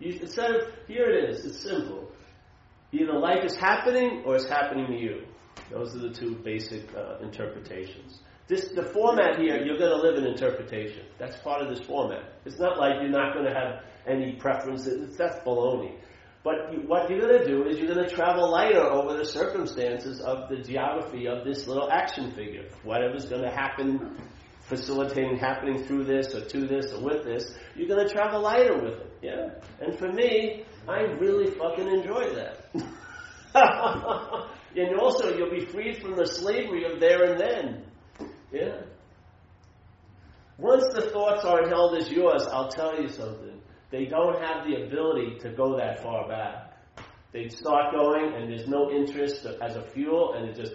[0.00, 2.10] You, instead of, here it is, it's simple.
[2.98, 5.26] Either life is happening or it's happening to you.
[5.70, 8.20] Those are the two basic uh, interpretations.
[8.48, 11.04] This, the format here, you're going to live in interpretation.
[11.18, 12.22] That's part of this format.
[12.44, 15.16] It's not like you're not going to have any preferences.
[15.16, 15.98] That's baloney.
[16.44, 19.24] But you, what you're going to do is you're going to travel lighter over the
[19.24, 22.68] circumstances of the geography of this little action figure.
[22.84, 24.16] Whatever's going to happen,
[24.60, 28.78] facilitating happening through this or to this or with this, you're going to travel lighter
[28.78, 29.12] with it.
[29.22, 29.48] Yeah?
[29.80, 32.66] And for me, I really fucking enjoy that.
[34.76, 37.84] and also, you'll be freed from the slavery of there and then.
[38.52, 38.82] Yeah?
[40.58, 43.60] Once the thoughts aren't held as yours, I'll tell you something.
[43.90, 46.72] They don't have the ability to go that far back.
[47.32, 50.74] They start going, and there's no interest as a fuel, and it just,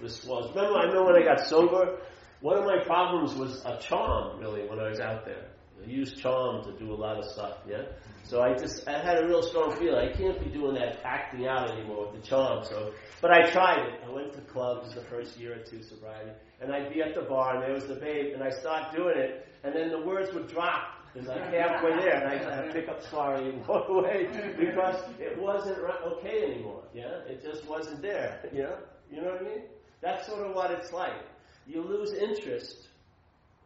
[0.00, 0.54] just swells.
[0.54, 2.00] Remember, I know when I got sober,
[2.40, 5.51] one of my problems was a charm, really, when I was out there.
[5.82, 7.82] I used charm to do a lot of stuff, yeah?
[8.24, 10.08] So I just, I had a real strong feeling.
[10.08, 12.64] I can't be doing that acting out anymore with the charm.
[12.64, 14.00] So, but I tried it.
[14.06, 17.22] I went to clubs the first year or two sobriety, and I'd be at the
[17.22, 20.32] bar, and there was the babe, and I start doing it, and then the words
[20.32, 20.98] would drop.
[21.14, 25.38] And like halfway there, and I to pick up sorry and walk away because it
[25.38, 26.84] wasn't okay anymore.
[26.94, 28.40] Yeah, it just wasn't there.
[28.50, 28.78] Know,
[29.10, 29.62] you know what I mean?
[30.00, 31.22] That's sort of what it's like.
[31.66, 32.88] You lose interest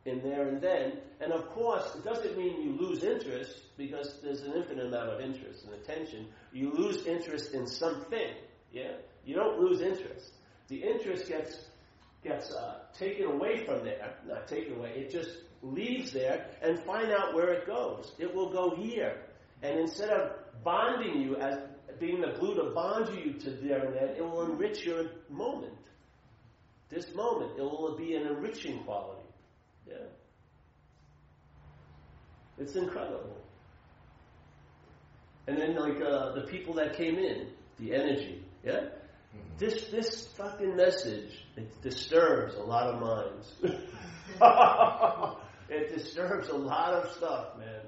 [0.07, 0.99] in there and then.
[1.21, 5.21] And of course, it doesn't mean you lose interest because there's an infinite amount of
[5.21, 6.29] interest and attention.
[6.53, 8.35] You lose interest in something.
[8.73, 8.93] Yeah,
[9.25, 10.33] you don't lose interest.
[10.69, 11.59] The interest gets
[12.23, 14.17] gets uh, taken away from there.
[14.27, 14.91] Not taken away.
[14.97, 15.31] It just
[15.63, 18.13] leaves there and find out where it goes.
[18.19, 19.23] It will go here.
[19.63, 20.33] And instead of
[20.65, 21.59] bonding you as
[21.99, 25.73] being the glue to bond you to there and then, it will enrich your moment.
[26.89, 29.26] This moment, it will be an enriching quality.
[29.87, 29.97] Yeah.
[32.59, 33.37] It's incredible.
[35.47, 38.89] And then, like, uh, the people that came in, the energy, yeah?
[39.59, 43.53] This, this fucking message, it disturbs a lot of minds.
[45.69, 47.81] it disturbs a lot of stuff, man,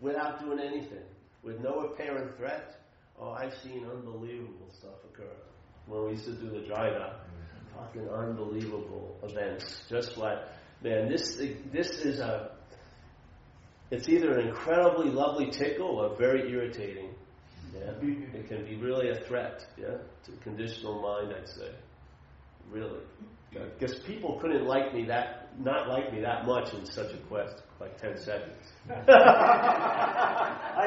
[0.00, 1.04] without doing anything.
[1.42, 2.80] With no apparent threat.
[3.20, 5.30] Oh, I've seen unbelievable stuff occur.
[5.86, 7.20] When we used to do the dry dock.
[7.76, 9.82] Fucking unbelievable events.
[9.88, 10.38] Just like
[10.82, 11.40] man, this
[11.72, 12.50] this is a.
[13.90, 17.10] It's either an incredibly lovely tickle or very irritating.
[17.74, 18.36] Yeah, mm-hmm.
[18.36, 19.66] it can be really a threat.
[19.78, 21.70] Yeah, to the conditional mind, I'd say.
[22.70, 23.00] Really,
[23.50, 27.62] Because people couldn't like me that, not like me that much in such a quest,
[27.80, 28.72] like 10 seconds.
[28.88, 28.94] I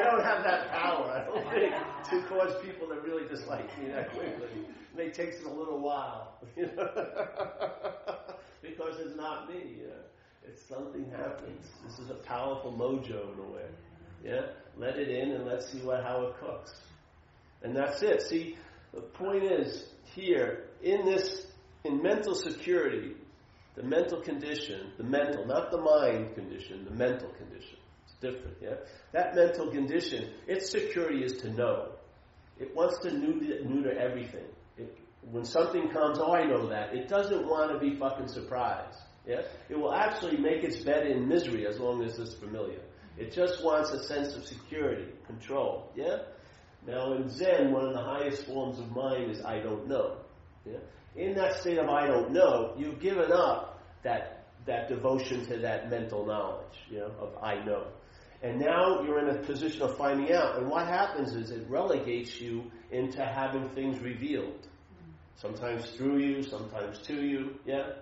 [0.02, 1.72] don't have that power, I don't think,
[2.10, 4.48] to cause people to really dislike me that quickly.
[4.64, 6.40] It may take a little while?
[8.68, 9.78] because it's not me.
[9.82, 9.92] Know?
[10.48, 11.66] It's something happens.
[11.84, 13.66] This is a powerful mojo in a way.
[14.24, 16.74] Yeah, let it in and let's see what how it cooks.
[17.62, 18.22] And that's it.
[18.22, 18.56] See,
[18.92, 21.46] the point is here in this
[21.84, 23.14] in mental security,
[23.76, 27.76] the mental condition, the mental, not the mind condition, the mental condition.
[28.04, 28.76] It's different, yeah?
[29.12, 31.92] That mental condition, its security is to know.
[32.58, 34.46] It wants to neuter, neuter everything.
[35.30, 36.94] When something comes, oh, I know that.
[36.94, 38.98] It doesn't want to be fucking surprised.
[39.26, 39.42] Yeah?
[39.68, 42.80] It will actually make its bed in misery as long as it's familiar.
[43.18, 45.90] It just wants a sense of security, control.
[45.96, 46.18] Yeah?
[46.86, 50.18] Now in Zen, one of the highest forms of mind is I don't know.
[50.64, 50.78] Yeah?
[51.16, 55.88] In that state of I don't know, you've given up that that devotion to that
[55.90, 57.86] mental knowledge, you know, of I know.
[58.42, 60.58] And now you're in a position of finding out.
[60.58, 64.66] And what happens is it relegates you into having things revealed.
[65.36, 67.92] Sometimes through you, sometimes to you, yeah?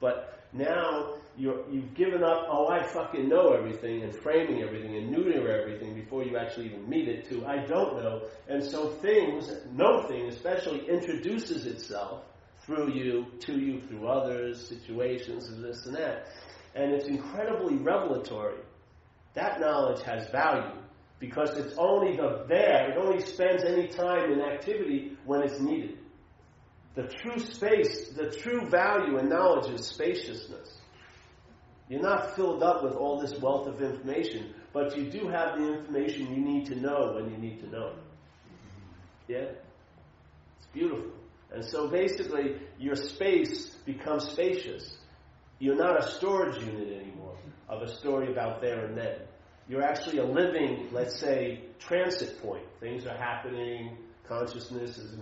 [0.00, 5.10] But now you have given up, oh, I fucking know everything, and framing everything, and
[5.10, 8.22] neuter everything before you actually even meet it, to I don't know.
[8.48, 12.24] And so things, no thing especially, introduces itself
[12.64, 16.26] through you, to you, through others, situations, and this and that.
[16.74, 18.60] And it's incredibly revelatory.
[19.34, 20.80] That knowledge has value
[21.20, 25.97] because it's only the there, it only spends any time in activity when it's needed.
[26.98, 30.78] The true space, the true value in knowledge is spaciousness.
[31.88, 35.74] You're not filled up with all this wealth of information, but you do have the
[35.74, 37.92] information you need to know when you need to know.
[39.28, 39.44] Yeah?
[40.56, 41.12] It's beautiful.
[41.52, 44.96] And so basically, your space becomes spacious.
[45.60, 49.18] You're not a storage unit anymore of a story about there and then.
[49.68, 52.64] You're actually a living, let's say, transit point.
[52.80, 55.16] Things are happening, consciousness is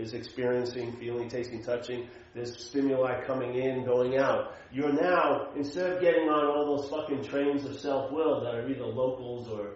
[0.00, 2.08] is experiencing, feeling, tasting, touching.
[2.34, 4.54] There's stimuli coming in, going out.
[4.72, 8.86] You're now, instead of getting on all those fucking trains of self-will that are either
[8.86, 9.74] locals or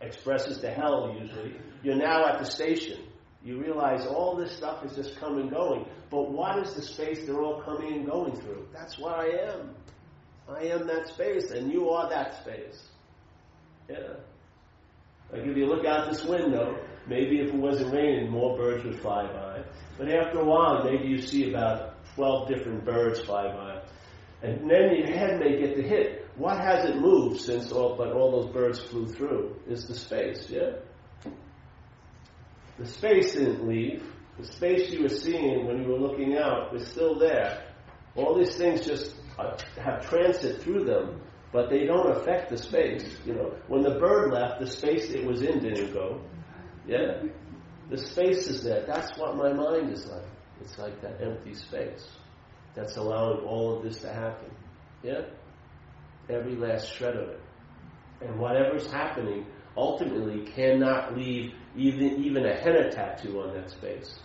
[0.00, 3.00] expresses to hell usually, you're now at the station.
[3.42, 5.86] You realize all this stuff is just coming and going.
[6.10, 8.68] But what is the space they're all coming and going through?
[8.72, 9.74] That's what I am.
[10.48, 12.88] I am that space, and you are that space.
[13.88, 14.14] Yeah.
[15.32, 19.00] Like if you look out this window, maybe if it wasn't raining, more birds would
[19.00, 19.62] fly by.
[19.98, 23.82] But after a while, maybe you see about 12 different birds fly by.
[24.42, 26.26] And then your head may get the hit.
[26.36, 30.72] What hasn't moved since all, but all those birds flew through is the space, yeah?
[32.78, 34.04] The space didn't leave.
[34.38, 37.64] The space you were seeing when you were looking out is still there.
[38.14, 43.16] All these things just uh, have transit through them, but they don't affect the space.
[43.24, 46.20] You know, when the bird left, the space it was in didn't go.
[46.86, 47.22] Yeah?
[47.90, 48.84] The space is there.
[48.86, 50.22] That's what my mind is like.
[50.60, 52.08] It's like that empty space
[52.74, 54.50] that's allowing all of this to happen.
[55.02, 55.22] Yeah?
[56.28, 57.40] Every last shred of it.
[58.20, 59.46] And whatever's happening
[59.76, 64.18] ultimately cannot leave even, even a henna tattoo on that space.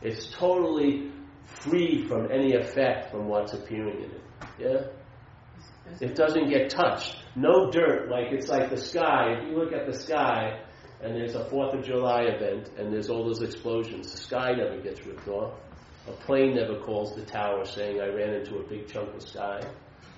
[0.00, 1.10] It's totally
[1.44, 4.22] free from any effect from what's appearing in it.
[4.58, 4.86] Yeah?
[6.00, 7.16] It doesn't get touched.
[7.34, 9.34] No dirt, like it's like the sky.
[9.38, 10.60] If you look at the sky,
[11.02, 14.12] and there's a Fourth of July event, and there's all those explosions.
[14.12, 15.54] The sky never gets ripped off.
[16.08, 19.60] A plane never calls the tower saying, I ran into a big chunk of sky.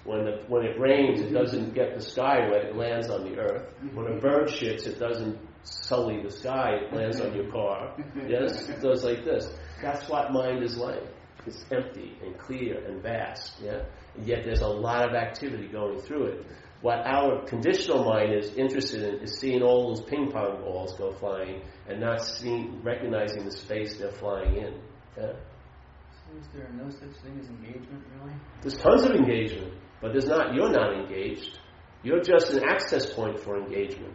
[0.05, 3.39] When, the, when it rains, it doesn't get the sky wet, it lands on the
[3.39, 3.75] earth.
[3.95, 7.95] When a bird shits, it doesn't sully the sky, it lands on your car.
[8.29, 8.69] Yes?
[8.69, 9.51] It goes like this.
[9.83, 11.03] That's what mind is like.
[11.47, 13.61] It's empty and clear and vast.
[13.63, 13.83] Yeah?
[14.17, 16.47] And yet there's a lot of activity going through it.
[16.85, 21.13] What our conditional mind is interested in is seeing all those ping pong balls go
[21.13, 24.75] flying and not seeing, recognizing the space they're flying in.
[25.17, 25.33] Yeah?
[25.33, 28.35] So is there no such thing as engagement, really?
[28.61, 29.73] There's tons of engagement,
[30.03, 30.53] but there's not.
[30.53, 31.59] You're not engaged.
[32.03, 34.13] You're just an access point for engagement.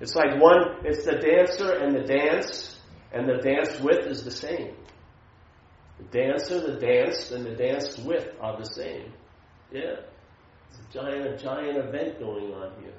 [0.00, 0.84] It's like one.
[0.84, 2.80] It's the dancer and the dance,
[3.12, 4.74] and the dance with is the same.
[5.98, 9.12] The dancer, the dance, and the dance with are the same.
[9.70, 10.00] Yeah
[10.92, 12.94] giant, a giant event going on here.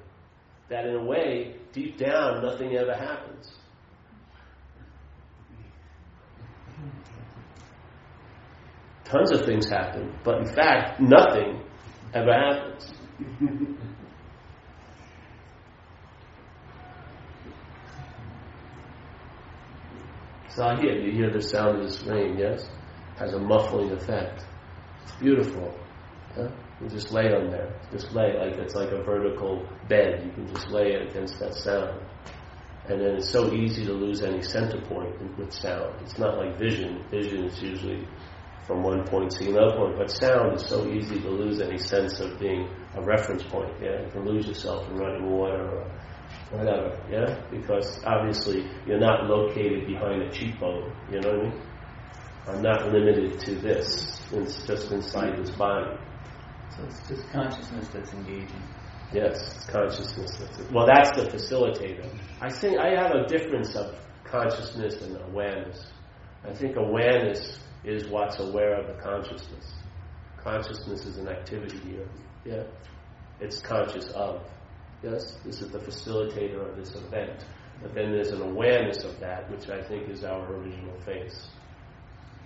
[0.68, 3.52] That in a way, deep down, nothing ever happens.
[9.04, 11.60] Tons of things happen, but in fact, nothing
[12.14, 12.92] ever happens.
[20.46, 20.94] it's not here.
[20.94, 22.68] You hear the sound of this rain, yes?
[23.18, 24.44] Has a muffling effect.
[25.02, 25.74] It's Beautiful.
[26.80, 27.72] You just lay on there.
[27.92, 30.24] Just lay like it's like a vertical bed.
[30.24, 32.00] You can just lay it against that sound.
[32.88, 35.94] And then it's so easy to lose any center point with sound.
[36.02, 37.02] It's not like vision.
[37.10, 38.06] Vision is usually
[38.66, 42.20] from one point to another point, but sound is so easy to lose any sense
[42.20, 43.72] of being a reference point.
[43.80, 45.90] Yeah, you can lose yourself in running water or
[46.50, 46.98] whatever.
[47.10, 50.92] Yeah, because obviously you're not located behind a cheekbone.
[51.10, 51.62] You know what I mean?
[52.46, 54.20] I'm not limited to this.
[54.32, 55.96] It's just inside this body.
[56.76, 58.62] So it's just consciousness that's engaging.
[59.12, 60.36] Yes, it's consciousness.
[60.38, 62.08] That's well, that's the facilitator.
[62.40, 63.94] I think I have a difference of
[64.24, 65.86] consciousness and awareness.
[66.44, 69.72] I think awareness is what's aware of the consciousness.
[70.36, 72.08] Consciousness is an activity here.
[72.44, 72.64] Yeah,
[73.40, 74.42] it's conscious of.
[75.02, 77.44] Yes, this is the facilitator of this event.
[77.82, 81.48] But then there's an awareness of that, which I think is our original face,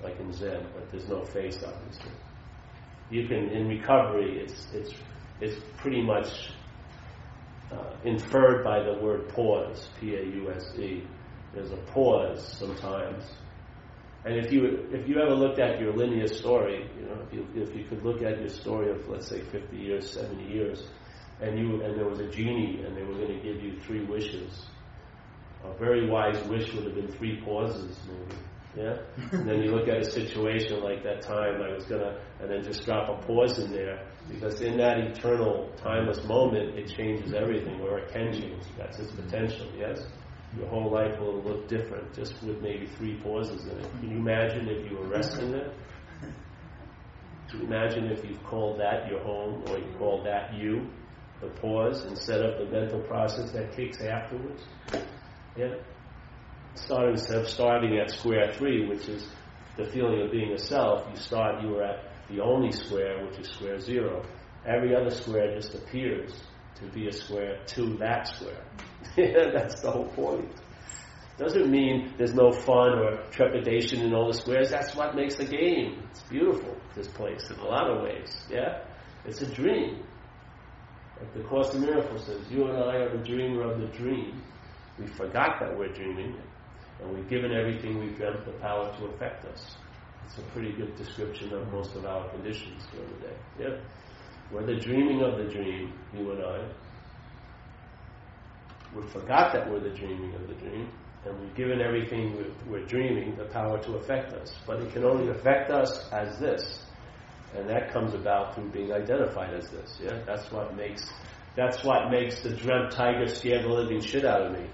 [0.02, 0.66] like in Zen.
[0.74, 2.10] But there's no face, obviously.
[3.10, 4.40] You can in recovery.
[4.40, 4.92] It's it's
[5.40, 6.50] it's pretty much
[7.72, 11.04] uh, inferred by the word pause, P-A-U-S-E.
[11.54, 13.24] There's a pause sometimes.
[14.24, 17.46] And if you if you ever looked at your linear story, you know, if you,
[17.54, 20.88] if you could look at your story of let's say 50 years, 70 years,
[21.40, 24.04] and you and there was a genie and they were going to give you three
[24.04, 24.66] wishes,
[25.64, 28.40] a very wise wish would have been three pauses, maybe.
[28.78, 28.96] Yeah?
[29.32, 32.62] and then you look at a situation like that time I was gonna and then
[32.62, 37.80] just drop a pause in there because in that eternal timeless moment it changes everything
[37.80, 38.62] or it can change.
[38.76, 40.06] That's its potential, yes?
[40.56, 43.90] Your whole life will look different just with maybe three pauses in it.
[43.98, 45.72] Can you imagine if you were resting there?
[47.50, 50.88] Can you imagine if you called that your home or you called that you,
[51.40, 54.62] the pause, instead of the mental process that kicks afterwards?
[55.56, 55.74] Yeah?
[57.08, 59.26] Instead of starting at square three, which is
[59.76, 63.38] the feeling of being a self, you start, you are at the only square, which
[63.38, 64.24] is square zero.
[64.66, 66.42] Every other square just appears
[66.76, 68.64] to be a square to that square.
[69.16, 70.50] That's the whole point.
[71.38, 74.70] Doesn't mean there's no fun or trepidation in all the squares.
[74.70, 76.02] That's what makes the game.
[76.10, 78.36] It's beautiful, this place, in a lot of ways.
[78.50, 78.82] Yeah?
[79.24, 80.02] It's a dream.
[81.20, 84.42] Like the Course in Miracles says, you and I are the dreamer of the dream.
[84.98, 86.36] We forgot that we're dreaming,
[87.00, 89.76] and we've given everything we've dreamt the power to affect us.
[90.26, 93.36] It's a pretty good description of most of our conditions during the day.
[93.58, 93.80] Yeah?
[94.52, 96.68] We're the dreaming of the dream, you and I.
[98.94, 100.90] We forgot that we're the dreaming of the dream,
[101.24, 104.54] and we've given everything we're, we're dreaming the power to affect us.
[104.66, 106.84] But it can only affect us as this.
[107.54, 109.98] And that comes about through being identified as this.
[110.02, 110.18] Yeah?
[110.26, 111.10] That's what makes
[111.56, 114.66] that's what makes the dreamt tiger scare the living shit out of me.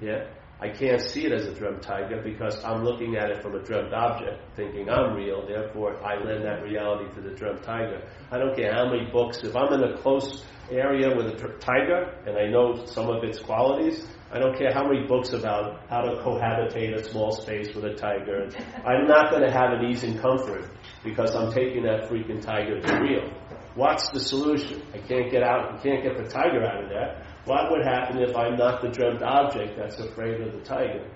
[0.00, 0.26] Yeah?
[0.58, 3.62] I can't see it as a dreamt tiger because I'm looking at it from a
[3.62, 8.02] dreamt object, thinking I'm real, therefore I lend that reality to the dreamt tiger.
[8.30, 12.10] I don't care how many books, if I'm in a close area with a tiger
[12.26, 16.00] and I know some of its qualities, I don't care how many books about how
[16.00, 18.48] to cohabitate a small space with a tiger.
[18.84, 20.70] I'm not going to have an ease and comfort
[21.04, 23.30] because I'm taking that freaking tiger to real.
[23.74, 24.82] What's the solution?
[24.94, 27.26] I can't get out, I can't get the tiger out of there.
[27.46, 31.08] What would happen if I'm not the dreamt object that's afraid of the tiger?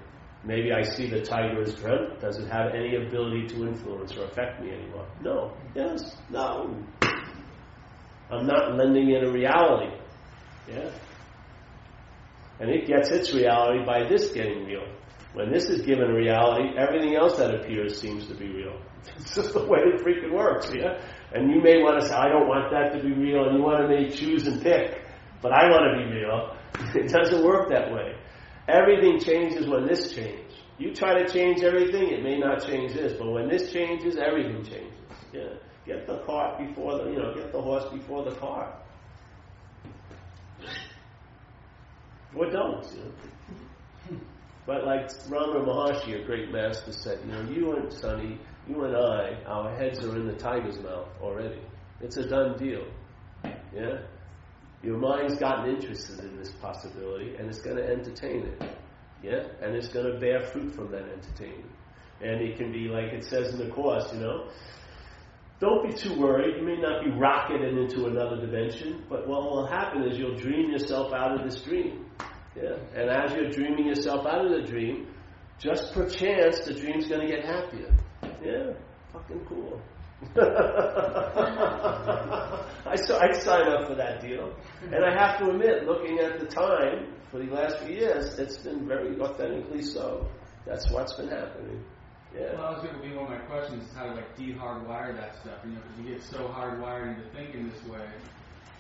[0.45, 2.21] Maybe I see the tiger as dreamt.
[2.21, 5.07] Does it have any ability to influence or affect me anymore?
[5.23, 5.53] No.
[5.75, 6.17] Yes.
[6.31, 6.75] No.
[8.31, 9.93] I'm not lending it a reality.
[10.69, 10.91] Yeah?
[12.61, 14.87] And it gets its reality by this getting real.
[15.35, 18.81] When this is given reality, everything else that appears seems to be real.
[19.17, 21.01] It's just the way it freaking works, yeah?
[21.33, 23.63] And you may want to say, I don't want that to be real, and you
[23.63, 25.00] want to make choose and pick
[25.43, 26.57] but I want to be real.
[26.95, 28.15] It doesn't work that way.
[28.69, 30.55] Everything changes when this changes.
[30.79, 34.65] You try to change everything, it may not change this, but when this changes, everything
[34.65, 34.99] changes.
[35.33, 35.55] Yeah.
[35.85, 38.75] Get the cart before the, you know, get the horse before the cart.
[42.35, 44.21] Or don't, you know.
[44.67, 48.39] But like Ramana Maharshi, a great master, said, you know, you and Sonny,
[48.69, 51.61] you and I, our heads are in the tiger's mouth already.
[52.01, 52.85] It's a done deal.
[53.75, 54.03] Yeah?
[54.83, 58.63] Your mind's gotten interested in this possibility and it's going to entertain it.
[59.23, 59.43] Yeah?
[59.61, 61.71] And it's going to bear fruit from that entertainment.
[62.23, 64.49] And it can be like it says in the Course, you know,
[65.59, 66.57] don't be too worried.
[66.57, 70.71] You may not be rocketed into another dimension, but what will happen is you'll dream
[70.71, 72.07] yourself out of this dream.
[72.57, 72.77] Yeah?
[72.95, 75.09] And as you're dreaming yourself out of the dream,
[75.59, 77.95] just perchance the dream's going to get happier.
[78.43, 78.73] Yeah?
[79.13, 79.81] Fucking cool.
[82.87, 84.55] I, so I'd sign up for that deal.
[84.93, 88.59] And I have to admit, looking at the time for the last few years, it's
[88.59, 90.29] been very authentically so.
[90.67, 91.83] That's what's been happening.
[92.35, 92.55] Yeah.
[92.55, 95.17] Well, that was going to be one of my questions: is how to like de-hardwire
[95.17, 95.59] that stuff.
[95.65, 98.07] You know, because you get so hardwired into thinking this way.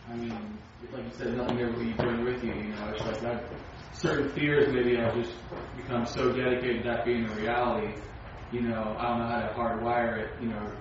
[0.09, 0.59] I mean,
[0.93, 2.53] like you said, nothing ever you bring with you.
[2.53, 3.45] You know, it's like that.
[3.93, 5.35] Certain fears, maybe I've just
[5.77, 7.95] become so dedicated to that being a reality.
[8.53, 10.31] You know, I don't know how to hardwire it.
[10.41, 10.73] You know,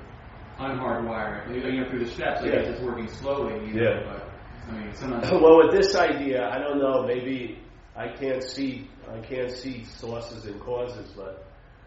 [0.60, 1.64] unhardwire it.
[1.66, 2.42] You know, through the steps.
[2.42, 2.52] I Yeah.
[2.52, 3.68] guess it's working slowly.
[3.68, 4.04] You know, Yeah.
[4.06, 4.30] But
[4.70, 5.32] I mean, sometimes.
[5.42, 7.04] well, with this idea, I don't know.
[7.06, 7.60] Maybe
[7.96, 8.90] I can't see.
[9.12, 11.46] I can't see sources and causes, but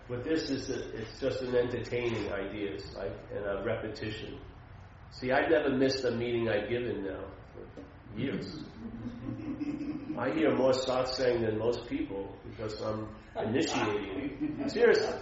[0.09, 4.39] with this is that it's just an entertaining ideas like and a repetition.
[5.11, 8.59] See, I've never missed a meeting I've given now for years.
[10.19, 13.07] I hear more satsang than most people because I'm
[13.47, 14.69] initiating.
[14.69, 15.15] Seriously,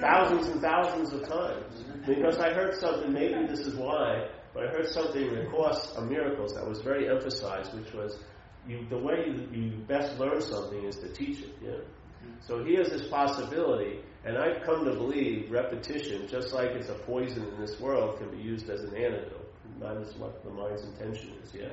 [0.00, 3.12] thousands and thousands of times because I heard something.
[3.12, 6.80] Maybe this is why, but I heard something in the Course of Miracles that was
[6.80, 8.18] very emphasized, which was
[8.66, 11.54] you, the way you, you best learn something is to teach it.
[11.62, 11.70] Yeah.
[11.70, 12.32] Mm-hmm.
[12.46, 17.44] So here's this possibility, and I've come to believe repetition, just like it's a poison
[17.44, 19.52] in this world, can be used as an antidote.
[19.68, 19.82] Mm-hmm.
[19.82, 21.54] Not as what the mind's intention is.
[21.54, 21.68] Yeah.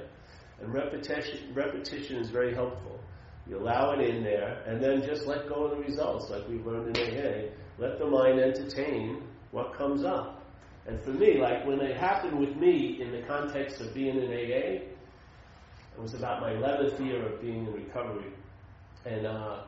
[0.61, 2.99] And repetition, repetition is very helpful.
[3.47, 6.65] You allow it in there, and then just let go of the results, like we've
[6.65, 7.51] learned in AA.
[7.77, 9.21] Let the mind entertain
[9.55, 10.43] what comes up.
[10.85, 14.25] And for me, like when it happened with me in the context of being in
[14.25, 18.33] AA, it was about my 11th year of being in recovery.
[19.05, 19.63] And uh,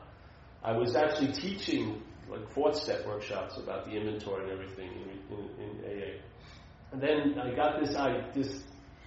[0.61, 5.49] I was actually teaching like fourth step workshops about the inventory and everything in, in,
[5.63, 6.21] in AA.
[6.91, 8.63] And then I got this, I, this,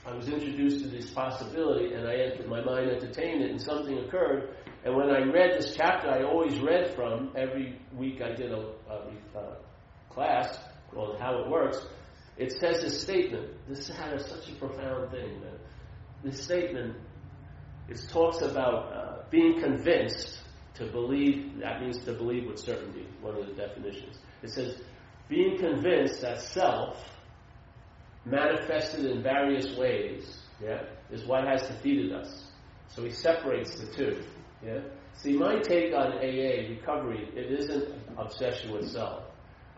[0.06, 3.98] I was introduced to this possibility, and I entered, my mind entertained it, and something
[3.98, 4.54] occurred.
[4.84, 8.72] And when I read this chapter, I always read from every week I did a,
[8.88, 9.56] a, a
[10.08, 10.58] class
[10.92, 11.78] called How It Works.
[12.36, 13.50] It says this statement.
[13.68, 15.42] This had a, such a profound thing.
[16.24, 16.96] This statement,
[17.88, 20.38] it talks about uh, being convinced
[20.74, 21.60] to believe.
[21.60, 23.06] That means to believe with certainty.
[23.20, 24.18] One of the definitions.
[24.42, 24.80] It says
[25.28, 26.96] being convinced that self
[28.24, 32.46] manifested in various ways, yeah, is what has defeated us.
[32.88, 34.22] So he separates the two.
[34.64, 34.80] Yeah.
[35.14, 39.24] See, my take on AA recovery, it isn't obsession with self.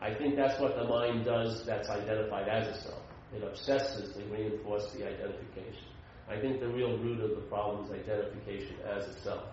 [0.03, 3.03] I think that's what the mind does that's identified as a self.
[3.35, 5.85] It obsesses to reinforce the identification.
[6.29, 9.45] I think the real root of the problem is identification as a self.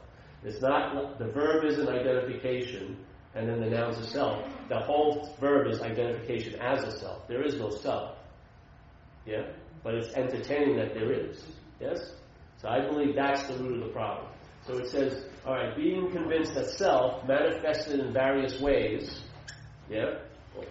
[0.43, 2.97] It's not, the verb isn't identification
[3.35, 4.43] and then the noun's a self.
[4.69, 7.27] The whole verb is identification as a self.
[7.27, 8.17] There is no self.
[9.27, 9.43] Yeah?
[9.83, 11.45] But it's entertaining that there is.
[11.79, 11.99] Yes?
[12.59, 14.31] So I believe that's the root of the problem.
[14.65, 19.21] So it says, all right, being convinced that self manifested in various ways,
[19.89, 20.19] yeah,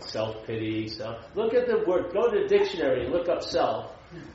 [0.00, 1.18] self pity, self.
[1.34, 2.12] Look at the word.
[2.12, 3.92] Go to the dictionary and look up self.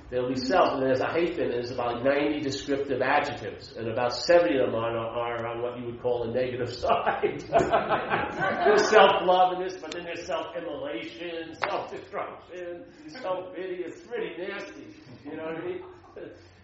[0.09, 4.13] There'll be self, and there's a hyphen, and there's about 90 descriptive adjectives, and about
[4.13, 7.43] 70 of them are, are on what you would call a negative side.
[7.49, 13.83] there's self-love and this, but then there's self-immolation, self-destruction, self-pity.
[13.85, 14.93] It's pretty nasty.
[15.25, 15.81] You know what I mean?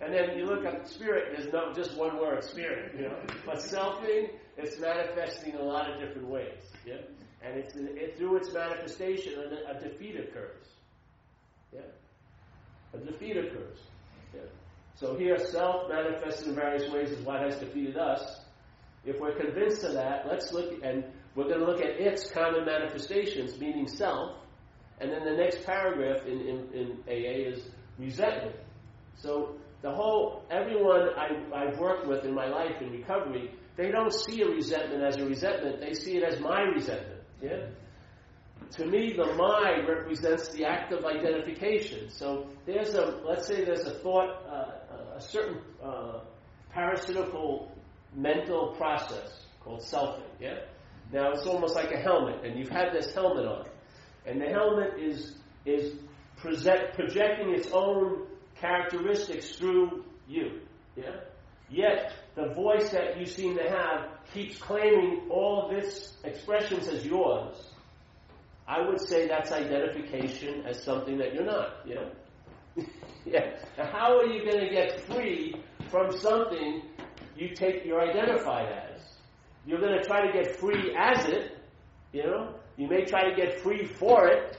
[0.01, 3.19] And then you look at spirit, there's no just one word, spirit, you know.
[3.45, 6.61] But selfing, it's manifesting in a lot of different ways.
[6.85, 6.97] Yeah?
[7.41, 10.65] And it's it, through its manifestation a, a defeat occurs.
[11.73, 11.81] Yeah?
[12.93, 13.77] A defeat occurs.
[14.33, 14.41] Yeah?
[14.95, 18.41] So here self manifested in various ways is what has defeated us.
[19.05, 22.65] If we're convinced of that, let's look and we're going to look at its common
[22.65, 24.35] manifestations, meaning self.
[24.99, 28.57] And then the next paragraph in, in, in AA is resentment.
[29.15, 34.13] So the whole, everyone I, I've worked with in my life in recovery, they don't
[34.13, 35.79] see a resentment as a resentment.
[35.79, 37.18] They see it as my resentment.
[37.41, 37.67] Yeah?
[38.71, 42.09] To me, the my represents the act of identification.
[42.09, 46.19] So there's a, let's say there's a thought, uh, a certain uh,
[46.71, 47.71] parasitical
[48.15, 50.23] mental process called selfing.
[50.39, 50.59] Yeah?
[51.11, 53.65] Now it's almost like a helmet, and you've had this helmet on,
[54.25, 55.35] and the helmet is
[55.65, 55.95] is
[56.37, 58.27] present, projecting its own
[58.59, 60.61] characteristics through you.
[60.95, 61.15] Yeah?
[61.69, 67.05] Yet the voice that you seem to have keeps claiming all of its expressions as
[67.05, 67.55] yours.
[68.67, 71.77] I would say that's identification as something that you're not.
[71.85, 72.09] Yeah?
[73.25, 73.57] yeah.
[73.77, 75.55] Now how are you going to get free
[75.89, 76.83] from something
[77.35, 79.01] you take you're identified as?
[79.65, 81.57] You're going to try to get free as it,
[82.13, 82.55] you know?
[82.77, 84.57] You may try to get free for it,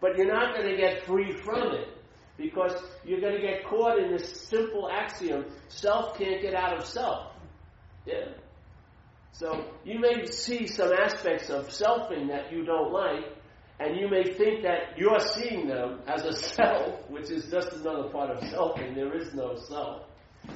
[0.00, 1.99] but you're not going to get free from it
[2.40, 2.72] because
[3.04, 7.32] you're going to get caught in this simple axiom self can't get out of self.
[8.06, 8.32] Yeah.
[9.32, 13.24] So you may see some aspects of selfing that you don't like,
[13.78, 18.08] and you may think that you're seeing them as a self, which is just another
[18.08, 18.94] part of selfing.
[18.94, 20.02] There is no self.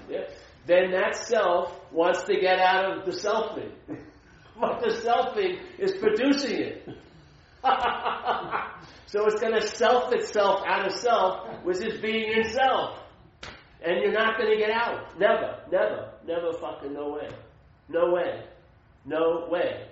[0.09, 0.25] Yeah?
[0.67, 3.73] Then that self wants to get out of the selfing.
[4.61, 6.89] but the selfing is producing it.
[9.07, 12.99] so it's going to self itself out of self, which is being in self.
[13.85, 15.19] And you're not going to get out.
[15.19, 17.29] Never, never, never fucking no way.
[17.89, 18.45] No way.
[19.05, 19.89] No way.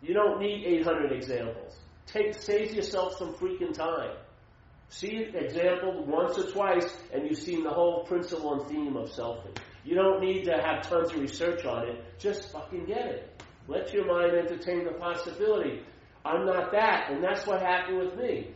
[0.00, 1.76] You don't need 800 examples.
[2.06, 4.16] Take, save yourself some freaking time.
[4.88, 9.10] See an example once or twice, and you've seen the whole principle and theme of
[9.10, 9.56] selfing.
[9.84, 12.18] You don't need to have tons of research on it.
[12.18, 13.42] Just fucking get it.
[13.66, 15.82] Let your mind entertain the possibility.
[16.24, 18.52] I'm not that, and that's what happened with me.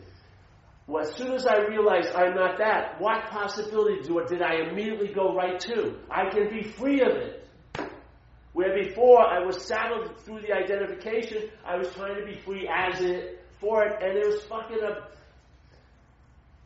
[0.86, 5.34] Well, as soon as I realized I'm not that, what possibility did I immediately go
[5.34, 5.96] right to?
[6.08, 7.48] I can be free of it.
[8.52, 13.00] Where before I was saddled through the identification, I was trying to be free as
[13.00, 15.08] it, for it, and it was fucking a.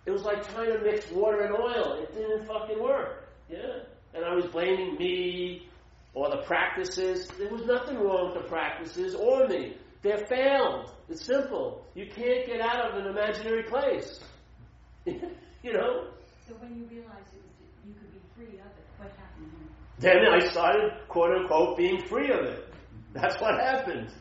[0.07, 1.95] It was like trying to mix water and oil.
[2.03, 3.29] It didn't fucking work.
[3.49, 3.81] Yeah.
[4.15, 5.69] And I was blaming me
[6.15, 7.27] or the practices.
[7.39, 9.77] There was nothing wrong with the practices or me.
[10.03, 10.93] They're failed.
[11.09, 11.87] It's simple.
[11.95, 14.21] You can't get out of an imaginary place.
[15.05, 16.11] you know?
[16.47, 17.51] So when you realized it was,
[17.87, 19.51] you could be free of it, what happened
[19.99, 19.99] then?
[19.99, 22.73] Then I started, quote unquote, being free of it.
[23.13, 24.13] That's what happened.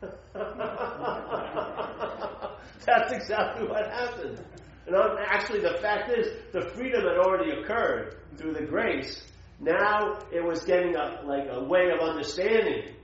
[2.86, 4.42] That's exactly what happened.
[4.86, 9.22] And actually, the fact is, the freedom had already occurred through the grace.
[9.60, 12.94] Now it was getting a, like a way of understanding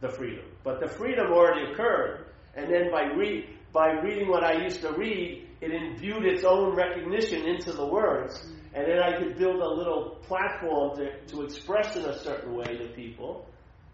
[0.00, 0.44] the freedom.
[0.64, 2.26] But the freedom already occurred.
[2.54, 6.74] And then by, re- by reading what I used to read, it imbued its own
[6.74, 8.44] recognition into the words.
[8.74, 12.76] And then I could build a little platform to, to express in a certain way
[12.78, 13.46] to people.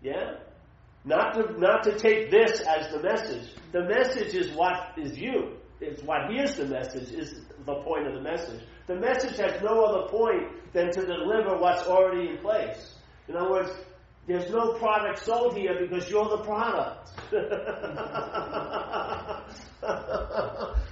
[0.02, 0.36] Yeah?
[1.04, 3.52] Not to, not to take this as the message.
[3.72, 5.56] The message is what is you.
[5.80, 8.60] It's what here's the message, is the point of the message.
[8.86, 12.94] The message has no other point than to deliver what's already in place.
[13.28, 13.70] In other words,
[14.28, 17.08] there's no product sold here because you're the product.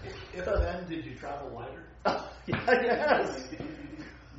[0.03, 1.85] if, if then did you travel wider?
[2.47, 3.49] yes,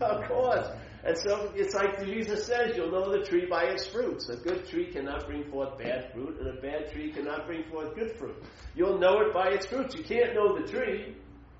[0.02, 0.68] of course.
[1.04, 4.30] And so it's like Jesus says, you'll know the tree by its fruits.
[4.30, 7.94] A good tree cannot bring forth bad fruit, and a bad tree cannot bring forth
[7.96, 8.44] good fruit.
[8.76, 9.94] You'll know it by its fruits.
[9.96, 11.16] You can't know the tree,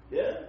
[0.10, 0.48] yeah,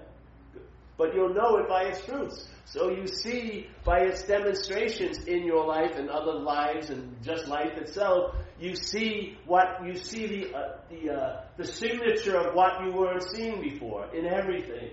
[0.98, 2.48] but you'll know it by its fruits.
[2.66, 7.78] So you see by its demonstrations in your life and other lives and just life
[7.78, 12.92] itself, you see what you see the uh, the uh, the signature of what you
[12.92, 14.90] weren't seeing before in everything.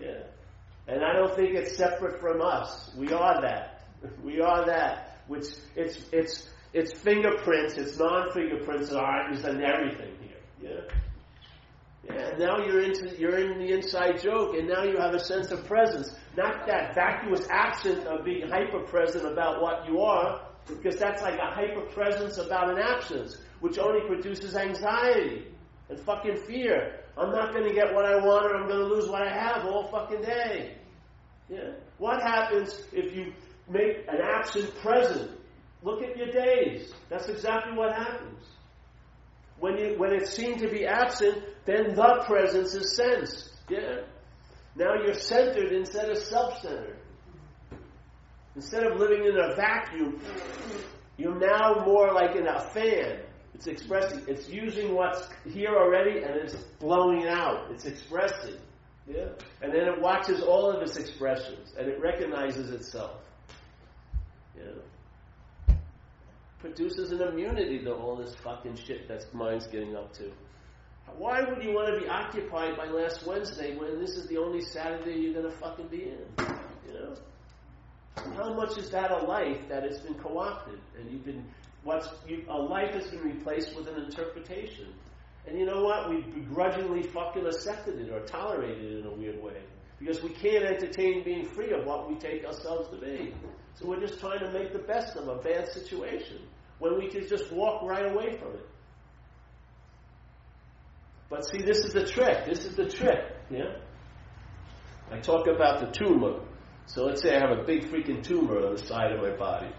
[0.00, 0.22] Yeah.
[0.86, 2.94] And I don't think it's separate from us.
[2.96, 3.74] We are that.
[4.22, 5.22] We are that.
[5.26, 10.70] Which it's it's it's fingerprints, it's non-fingerprints are is in everything here.
[10.70, 10.94] Yeah.
[12.10, 15.50] Yeah, now you're into you're in the inside joke, and now you have a sense
[15.50, 16.14] of presence.
[16.36, 21.38] Not that vacuous absent of being hyper present about what you are, because that's like
[21.38, 25.46] a hyper presence about an absence, which only produces anxiety
[25.90, 27.00] and fucking fear.
[27.16, 29.30] I'm not going to get what I want, or I'm going to lose what I
[29.30, 30.76] have all fucking day.
[31.48, 31.72] Yeah.
[31.98, 33.32] What happens if you
[33.68, 35.32] make an absent present?
[35.82, 36.92] Look at your days.
[37.08, 38.44] That's exactly what happens.
[39.60, 43.50] When, you, when it seemed to be absent, then the presence is sensed.
[43.68, 44.02] Yeah?
[44.76, 46.98] Now you're centered instead of self centered.
[48.54, 50.20] Instead of living in a vacuum,
[51.16, 53.20] you're now more like in a fan.
[53.54, 57.70] It's expressing, it's using what's here already and it's blowing it out.
[57.72, 58.54] It's expressing.
[59.06, 59.28] Yeah?
[59.62, 63.16] And then it watches all of its expressions and it recognizes itself.
[64.56, 64.72] Yeah?
[66.58, 70.32] Produces an immunity to all this fucking shit that mind's getting up to.
[71.16, 74.60] Why would you want to be occupied by last Wednesday when this is the only
[74.60, 76.46] Saturday you're going to fucking be in?
[76.86, 77.14] You know?
[78.36, 81.44] How much is that a life that has been co-opted and you've been
[81.84, 84.86] what's you, a life has been replaced with an interpretation?
[85.46, 86.10] And you know what?
[86.10, 89.62] We begrudgingly fucking accepted it or tolerated it in a weird way.
[89.98, 93.34] Because we can't entertain being free of what we take ourselves to be.
[93.74, 96.38] So we're just trying to make the best of a bad situation
[96.78, 98.68] when we could just walk right away from it.
[101.28, 102.46] But see, this is the trick.
[102.46, 103.20] This is the trick.
[103.50, 103.76] Yeah?
[105.10, 106.40] I talk about the tumor.
[106.86, 109.70] So let's say I have a big freaking tumor on the side of my body.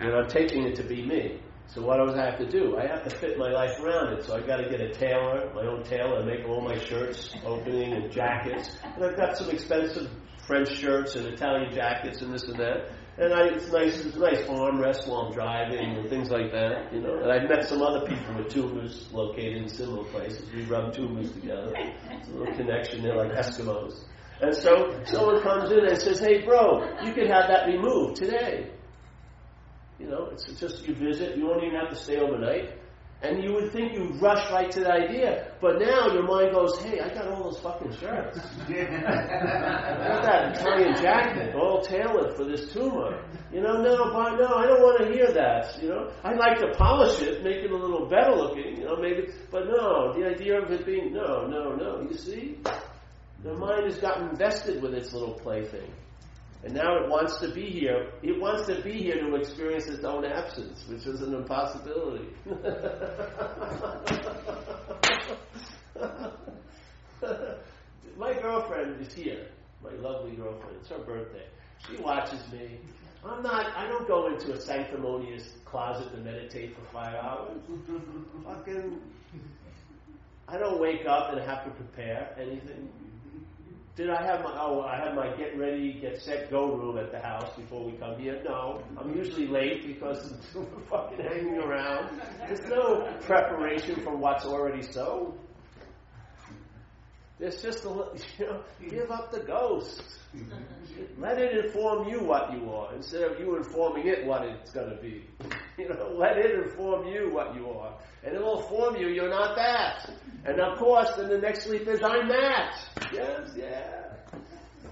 [0.00, 1.40] And I'm taking it to be me.
[1.74, 2.76] So what do I have to do?
[2.76, 4.24] I have to fit my life around it.
[4.26, 7.34] So I've got to get a tailor, my own tailor, and make all my shirts
[7.46, 8.76] opening and jackets.
[8.84, 10.10] And I've got some expensive
[10.46, 12.90] French shirts and Italian jackets and this and that.
[13.16, 17.00] And I, it's nice, it's nice armrest while I'm driving and things like that, you
[17.00, 17.18] know.
[17.22, 20.50] And I've met some other people with tumors located in similar places.
[20.54, 21.72] We rub tumors together.
[21.74, 23.02] It's a little connection.
[23.02, 24.04] They're like Eskimos.
[24.42, 28.70] And so someone comes in and says, "Hey, bro, you can have that removed today."
[30.02, 31.36] You know, it's just you visit.
[31.36, 32.78] You don't even have to stay overnight.
[33.22, 36.76] And you would think you'd rush right to the idea, but now your mind goes,
[36.82, 38.40] "Hey, I got all those fucking shirts.
[38.68, 43.22] I got that Italian jacket, all tailored for this tumor.
[43.52, 45.80] You know, no, but no, I don't want to hear that.
[45.80, 48.78] You know, I'd like to polish it, make it a little better looking.
[48.78, 52.00] You know, maybe, but no, the idea of it being no, no, no.
[52.00, 52.58] You see,
[53.44, 55.92] the mind has gotten invested with its little plaything.
[56.64, 58.12] And now it wants to be here.
[58.22, 62.28] It wants to be here to experience its own absence, which is an impossibility.
[68.16, 69.48] my girlfriend is here.
[69.82, 70.76] My lovely girlfriend.
[70.80, 71.46] It's her birthday.
[71.88, 72.78] She watches me.
[73.24, 77.58] I'm not, I don't go into a sanctimonious closet to meditate for five hours.
[78.44, 79.00] Fucking,
[80.48, 82.88] I don't wake up and have to prepare anything.
[83.94, 87.12] Did I have my oh I had my get ready, get set, go room at
[87.12, 88.40] the house before we come here?
[88.42, 88.82] No.
[88.98, 92.18] I'm usually late because we're fucking hanging around.
[92.48, 95.34] There's no preparation for what's already so.
[97.42, 98.88] There's just a little, you know, mm-hmm.
[98.88, 100.00] give up the ghost.
[100.32, 101.20] Mm-hmm.
[101.20, 104.90] Let it inform you what you are instead of you informing it what it's going
[104.90, 105.24] to be.
[105.78, 109.30] You know, let it inform you what you are, and it will inform you you're
[109.30, 110.10] not that.
[110.44, 112.76] And of course, then the next sleep is I'm that.
[113.10, 114.12] Yes, yeah.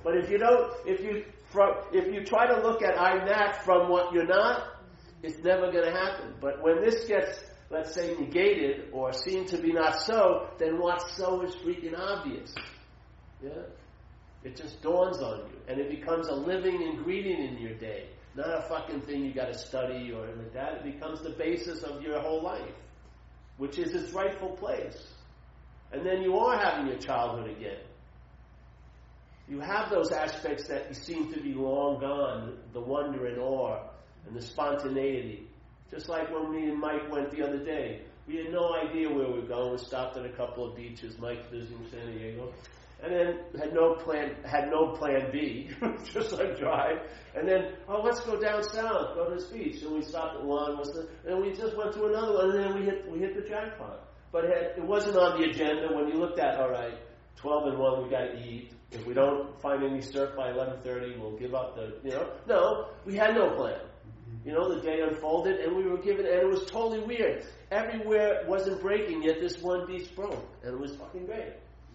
[0.02, 3.62] But if you don't, if you from, if you try to look at I'm that
[3.62, 4.68] from what you're not,
[5.22, 6.32] it's never going to happen.
[6.40, 11.16] But when this gets, let's say, negated or seen to be not so, then what's
[11.16, 12.54] so is freaking obvious.
[13.42, 13.62] Yeah.
[14.42, 18.08] It just dawns on you, and it becomes a living ingredient in your day.
[18.34, 20.72] Not a fucking thing you got to study or like that.
[20.76, 22.74] It becomes the basis of your whole life,
[23.58, 25.06] which is its rightful place.
[25.92, 27.80] And then you are having your childhood again.
[29.48, 33.80] You have those aspects that seem to be long gone the wonder and awe
[34.26, 35.49] and the spontaneity.
[35.90, 38.02] Just like when me and Mike went the other day.
[38.26, 39.72] We had no idea where we were going.
[39.72, 41.18] We stopped at a couple of beaches.
[41.18, 42.52] Mike visiting San Diego
[43.02, 45.70] and then had no plan had no plan B,
[46.04, 46.98] just like drive.
[47.34, 50.44] And then oh let's go down south, go to this beach, and we stopped at
[50.44, 53.18] one, was the, and we just went to another one, and then we hit we
[53.18, 54.08] hit the jackpot.
[54.32, 56.94] But it, had, it wasn't on the agenda when you looked at all right,
[57.36, 58.72] twelve and one, we got to eat.
[58.92, 62.30] If we don't find any surf by eleven thirty, we'll give up the you know.
[62.46, 63.80] No, we had no plan.
[64.44, 67.44] You know, the day unfolded, and we were given, and it was totally weird.
[67.70, 71.52] Everywhere wasn't breaking, yet this one beach broke, and it was fucking great.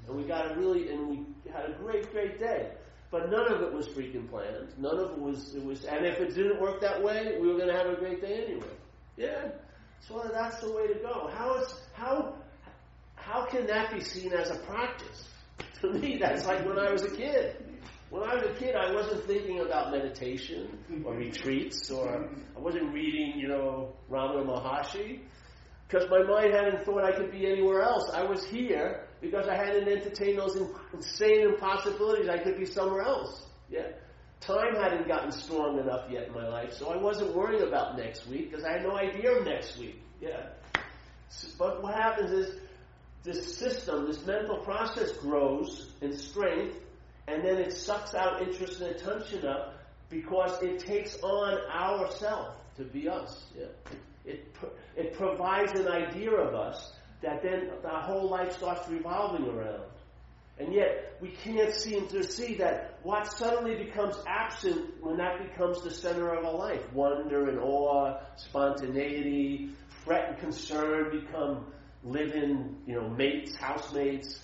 [0.08, 2.70] And we got a really, and we had a great, great day.
[3.10, 4.78] But none of it was freaking planned.
[4.78, 7.56] None of it was, it was, and if it didn't work that way, we were
[7.56, 8.68] going to have a great day anyway.
[9.18, 9.50] Yeah.
[10.02, 11.30] So that's the way to go.
[11.34, 12.36] How is, how,
[13.16, 15.30] how can that be seen as a practice?
[15.82, 17.58] To me, that's like when I was a kid.
[18.10, 22.94] When I was a kid, I wasn't thinking about meditation or retreats, or I wasn't
[22.94, 25.22] reading, you know, Ramana Maharshi,
[25.88, 28.12] because my mind hadn't thought I could be anywhere else.
[28.14, 30.56] I was here because I hadn't entertained those
[30.94, 32.30] insane impossibilities.
[32.30, 33.48] I could be somewhere else.
[33.70, 33.88] Yeah.
[34.40, 38.28] Time hadn't gotten strong enough yet in my life, so I wasn't worrying about next
[38.28, 40.02] week because I had no idea of next week.
[40.22, 40.50] Yeah.
[41.58, 42.60] But what happens is
[43.24, 46.78] this system, this mental process grows in strength,
[47.28, 49.76] and then it sucks out interest and attention up
[50.10, 53.44] because it takes on ourself to be us.
[53.58, 53.66] Yeah.
[54.26, 54.56] It,
[54.96, 59.84] it provides an idea of us that then our whole life starts revolving around.
[60.58, 65.84] And yet, we can't seem to see that what suddenly becomes absent when that becomes
[65.84, 66.94] the center of our life.
[66.94, 69.72] Wonder and awe, spontaneity,
[70.06, 71.66] fret and concern become
[72.04, 74.40] living, you know, mates, housemates.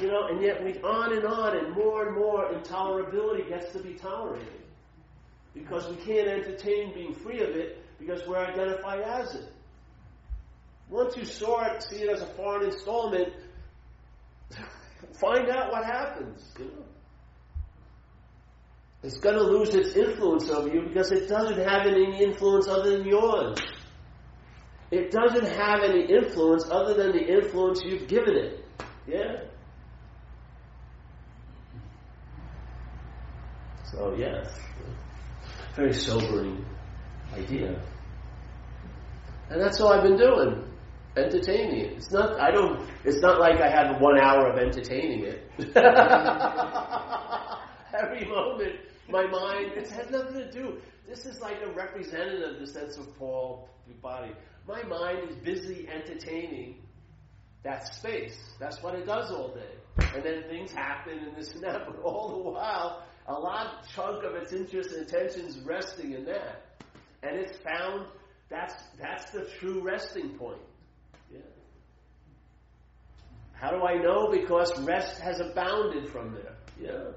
[0.00, 3.78] You know, and yet we on and on, and more and more intolerability gets to
[3.78, 4.62] be tolerated.
[5.54, 9.52] Because we can't entertain being free of it because we're identified as it.
[10.88, 13.32] Once you saw it, see it as a foreign installment,
[15.14, 16.52] find out what happens.
[16.58, 16.84] You know?
[19.02, 22.98] It's going to lose its influence over you because it doesn't have any influence other
[22.98, 23.58] than yours.
[24.90, 28.64] It doesn't have any influence other than the influence you've given it.
[29.06, 29.44] Yeah?
[33.96, 34.46] So, yes.
[35.74, 36.64] Very sobering
[37.34, 37.82] idea.
[39.48, 40.64] And that's all I've been doing.
[41.16, 41.92] Entertaining it.
[41.94, 45.50] It's not I don't it's not like I had one hour of entertaining it.
[47.98, 50.78] Every moment my mind it has nothing to do.
[51.08, 53.70] This is like a representative the sense of Paul
[54.02, 54.32] body.
[54.68, 56.82] My mind is busy entertaining
[57.62, 58.36] that space.
[58.60, 60.06] That's what it does all day.
[60.14, 64.24] And then things happen and this and that, but all the while, a large chunk
[64.24, 66.62] of its interest and attention is resting in that.
[67.22, 68.06] And it's found
[68.48, 70.60] that's that's the true resting point.
[71.32, 71.40] Yeah.
[73.52, 74.30] How do I know?
[74.30, 76.56] Because rest has abounded from there.
[76.80, 77.10] Yeah.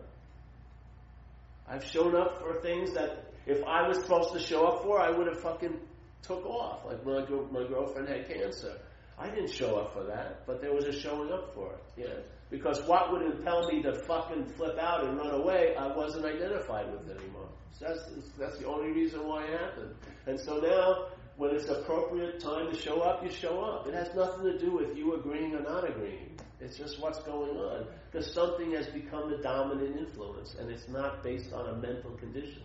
[1.67, 5.11] I've shown up for things that if I was supposed to show up for, I
[5.11, 5.79] would have fucking
[6.23, 6.85] took off.
[6.85, 7.19] Like my
[7.51, 8.79] my girlfriend had cancer.
[9.17, 11.83] I didn't show up for that, but there was a showing up for it.
[11.97, 12.21] Yeah.
[12.49, 16.91] Because what would impel me to fucking flip out and run away, I wasn't identified
[16.91, 17.49] with anymore.
[17.73, 19.93] So that's that's the only reason why it happened.
[20.25, 23.87] And so now, when it's appropriate time to show up, you show up.
[23.87, 26.37] It has nothing to do with you agreeing or not agreeing.
[26.59, 27.85] It's just what's going on.
[28.11, 32.63] Because something has become the dominant influence, and it's not based on a mental condition.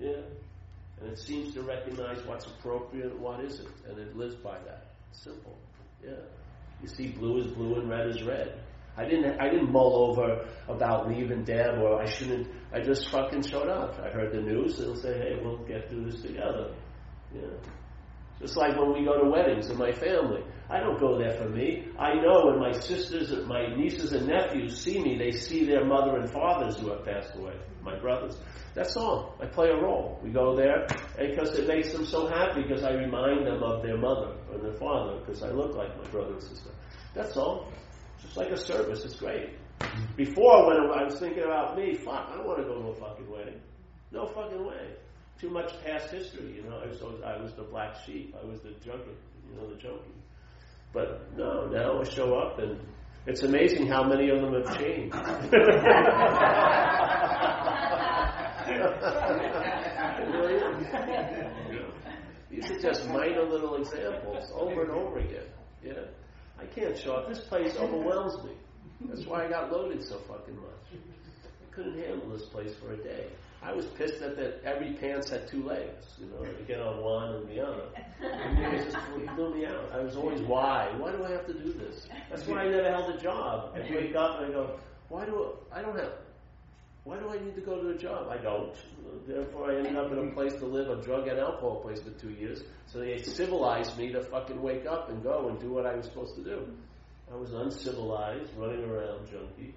[0.00, 0.22] Yeah.
[1.00, 4.86] And it seems to recognize what's appropriate and what isn't, and it lives by that.
[5.12, 5.56] Simple.
[6.02, 6.12] Yeah.
[6.82, 8.60] You see, blue is blue and red is red.
[8.96, 9.40] I didn't.
[9.40, 12.48] I didn't mull over about leaving Deb or I shouldn't.
[12.72, 13.98] I just fucking showed up.
[13.98, 16.72] I heard the news and say, "Hey, we'll get through this together."
[17.34, 17.48] Yeah.
[18.40, 20.42] Just like when we go to weddings in my family.
[20.68, 21.88] I don't go there for me.
[21.98, 25.84] I know when my sisters, and my nieces and nephews see me, they see their
[25.84, 28.38] mother and fathers who have passed away, my brothers.
[28.74, 29.36] That's all.
[29.40, 30.18] I play a role.
[30.22, 30.86] We go there
[31.18, 34.74] because it makes them so happy because I remind them of their mother or their
[34.74, 36.70] father because I look like my brother and sister.
[37.14, 37.70] That's all.
[38.24, 39.04] Just like a service.
[39.04, 39.50] It's great.
[40.16, 42.94] Before, when I was thinking about me, fuck, I don't want to go to a
[42.94, 43.60] fucking wedding.
[44.12, 44.94] No fucking way.
[45.40, 46.78] Too much past history, you know.
[46.78, 48.34] I was, I was the black sheep.
[48.40, 49.16] I was the junkie,
[49.48, 50.14] you know, the junkie.
[50.92, 52.78] But no, now I show up and
[53.26, 55.14] it's amazing how many of them have changed.
[60.16, 60.60] It really is.
[62.50, 65.46] These are just minor little examples over and over again.
[65.82, 66.04] Yeah.
[66.60, 67.28] I can't show up.
[67.28, 68.52] This place overwhelms me.
[69.08, 71.00] That's why I got loaded so fucking much.
[71.42, 73.26] I couldn't handle this place for a day.
[73.62, 77.02] I was pissed that, that every pants had two legs, you know, to get on
[77.02, 77.84] one and the other.
[78.20, 78.96] And it just
[79.34, 79.90] blew me out.
[79.92, 80.92] I was always, why?
[80.98, 82.06] Why do I have to do this?
[82.30, 83.74] That's why I never held a job.
[83.74, 84.78] I wake up and I go,
[85.08, 86.12] why do I, I don't have,
[87.04, 88.28] why do I need to go to a job?
[88.30, 88.74] I don't.
[89.26, 92.10] Therefore, I ended up in a place to live, a drug and alcohol place for
[92.12, 92.62] two years.
[92.86, 96.06] So they civilized me to fucking wake up and go and do what I was
[96.06, 96.66] supposed to do.
[97.30, 99.74] I was uncivilized, running around junkie.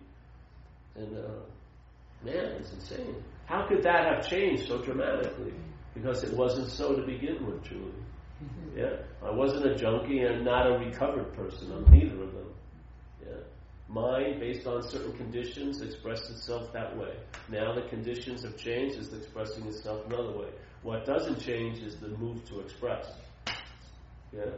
[0.96, 3.22] And, uh, man, it's insane.
[3.46, 5.54] How could that have changed so dramatically?
[5.94, 7.92] Because it wasn't so to begin with, truly.
[8.76, 11.72] Yeah, I wasn't a junkie and not a recovered person.
[11.72, 12.47] I'm neither of them.
[13.90, 17.16] Mind based on certain conditions expressed itself that way.
[17.50, 20.50] Now the conditions have changed; it's expressing itself another way.
[20.84, 23.06] What doesn't change is the move to express.
[24.34, 24.52] Yeah,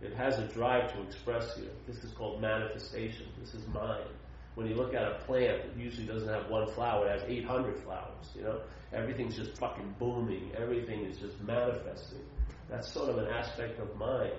[0.00, 1.70] it has a drive to express here.
[1.86, 3.26] This is called manifestation.
[3.40, 4.08] This is mind
[4.54, 7.82] when you look at a plant, it usually doesn't have one flower, it has 800
[7.82, 8.60] flowers, you know?
[8.92, 10.52] Everything's just fucking booming.
[10.56, 12.20] Everything is just manifesting.
[12.68, 14.34] That's sort of an aspect of mind.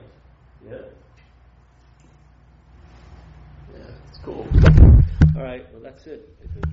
[0.68, 0.78] Yeah?
[3.74, 4.48] Yeah, it's cool.
[5.36, 6.30] All right, well, that's it.
[6.44, 6.66] I think.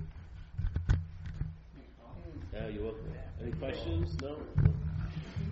[2.52, 3.12] Yeah, you're welcome.
[3.42, 4.20] Any questions?
[4.20, 4.36] No?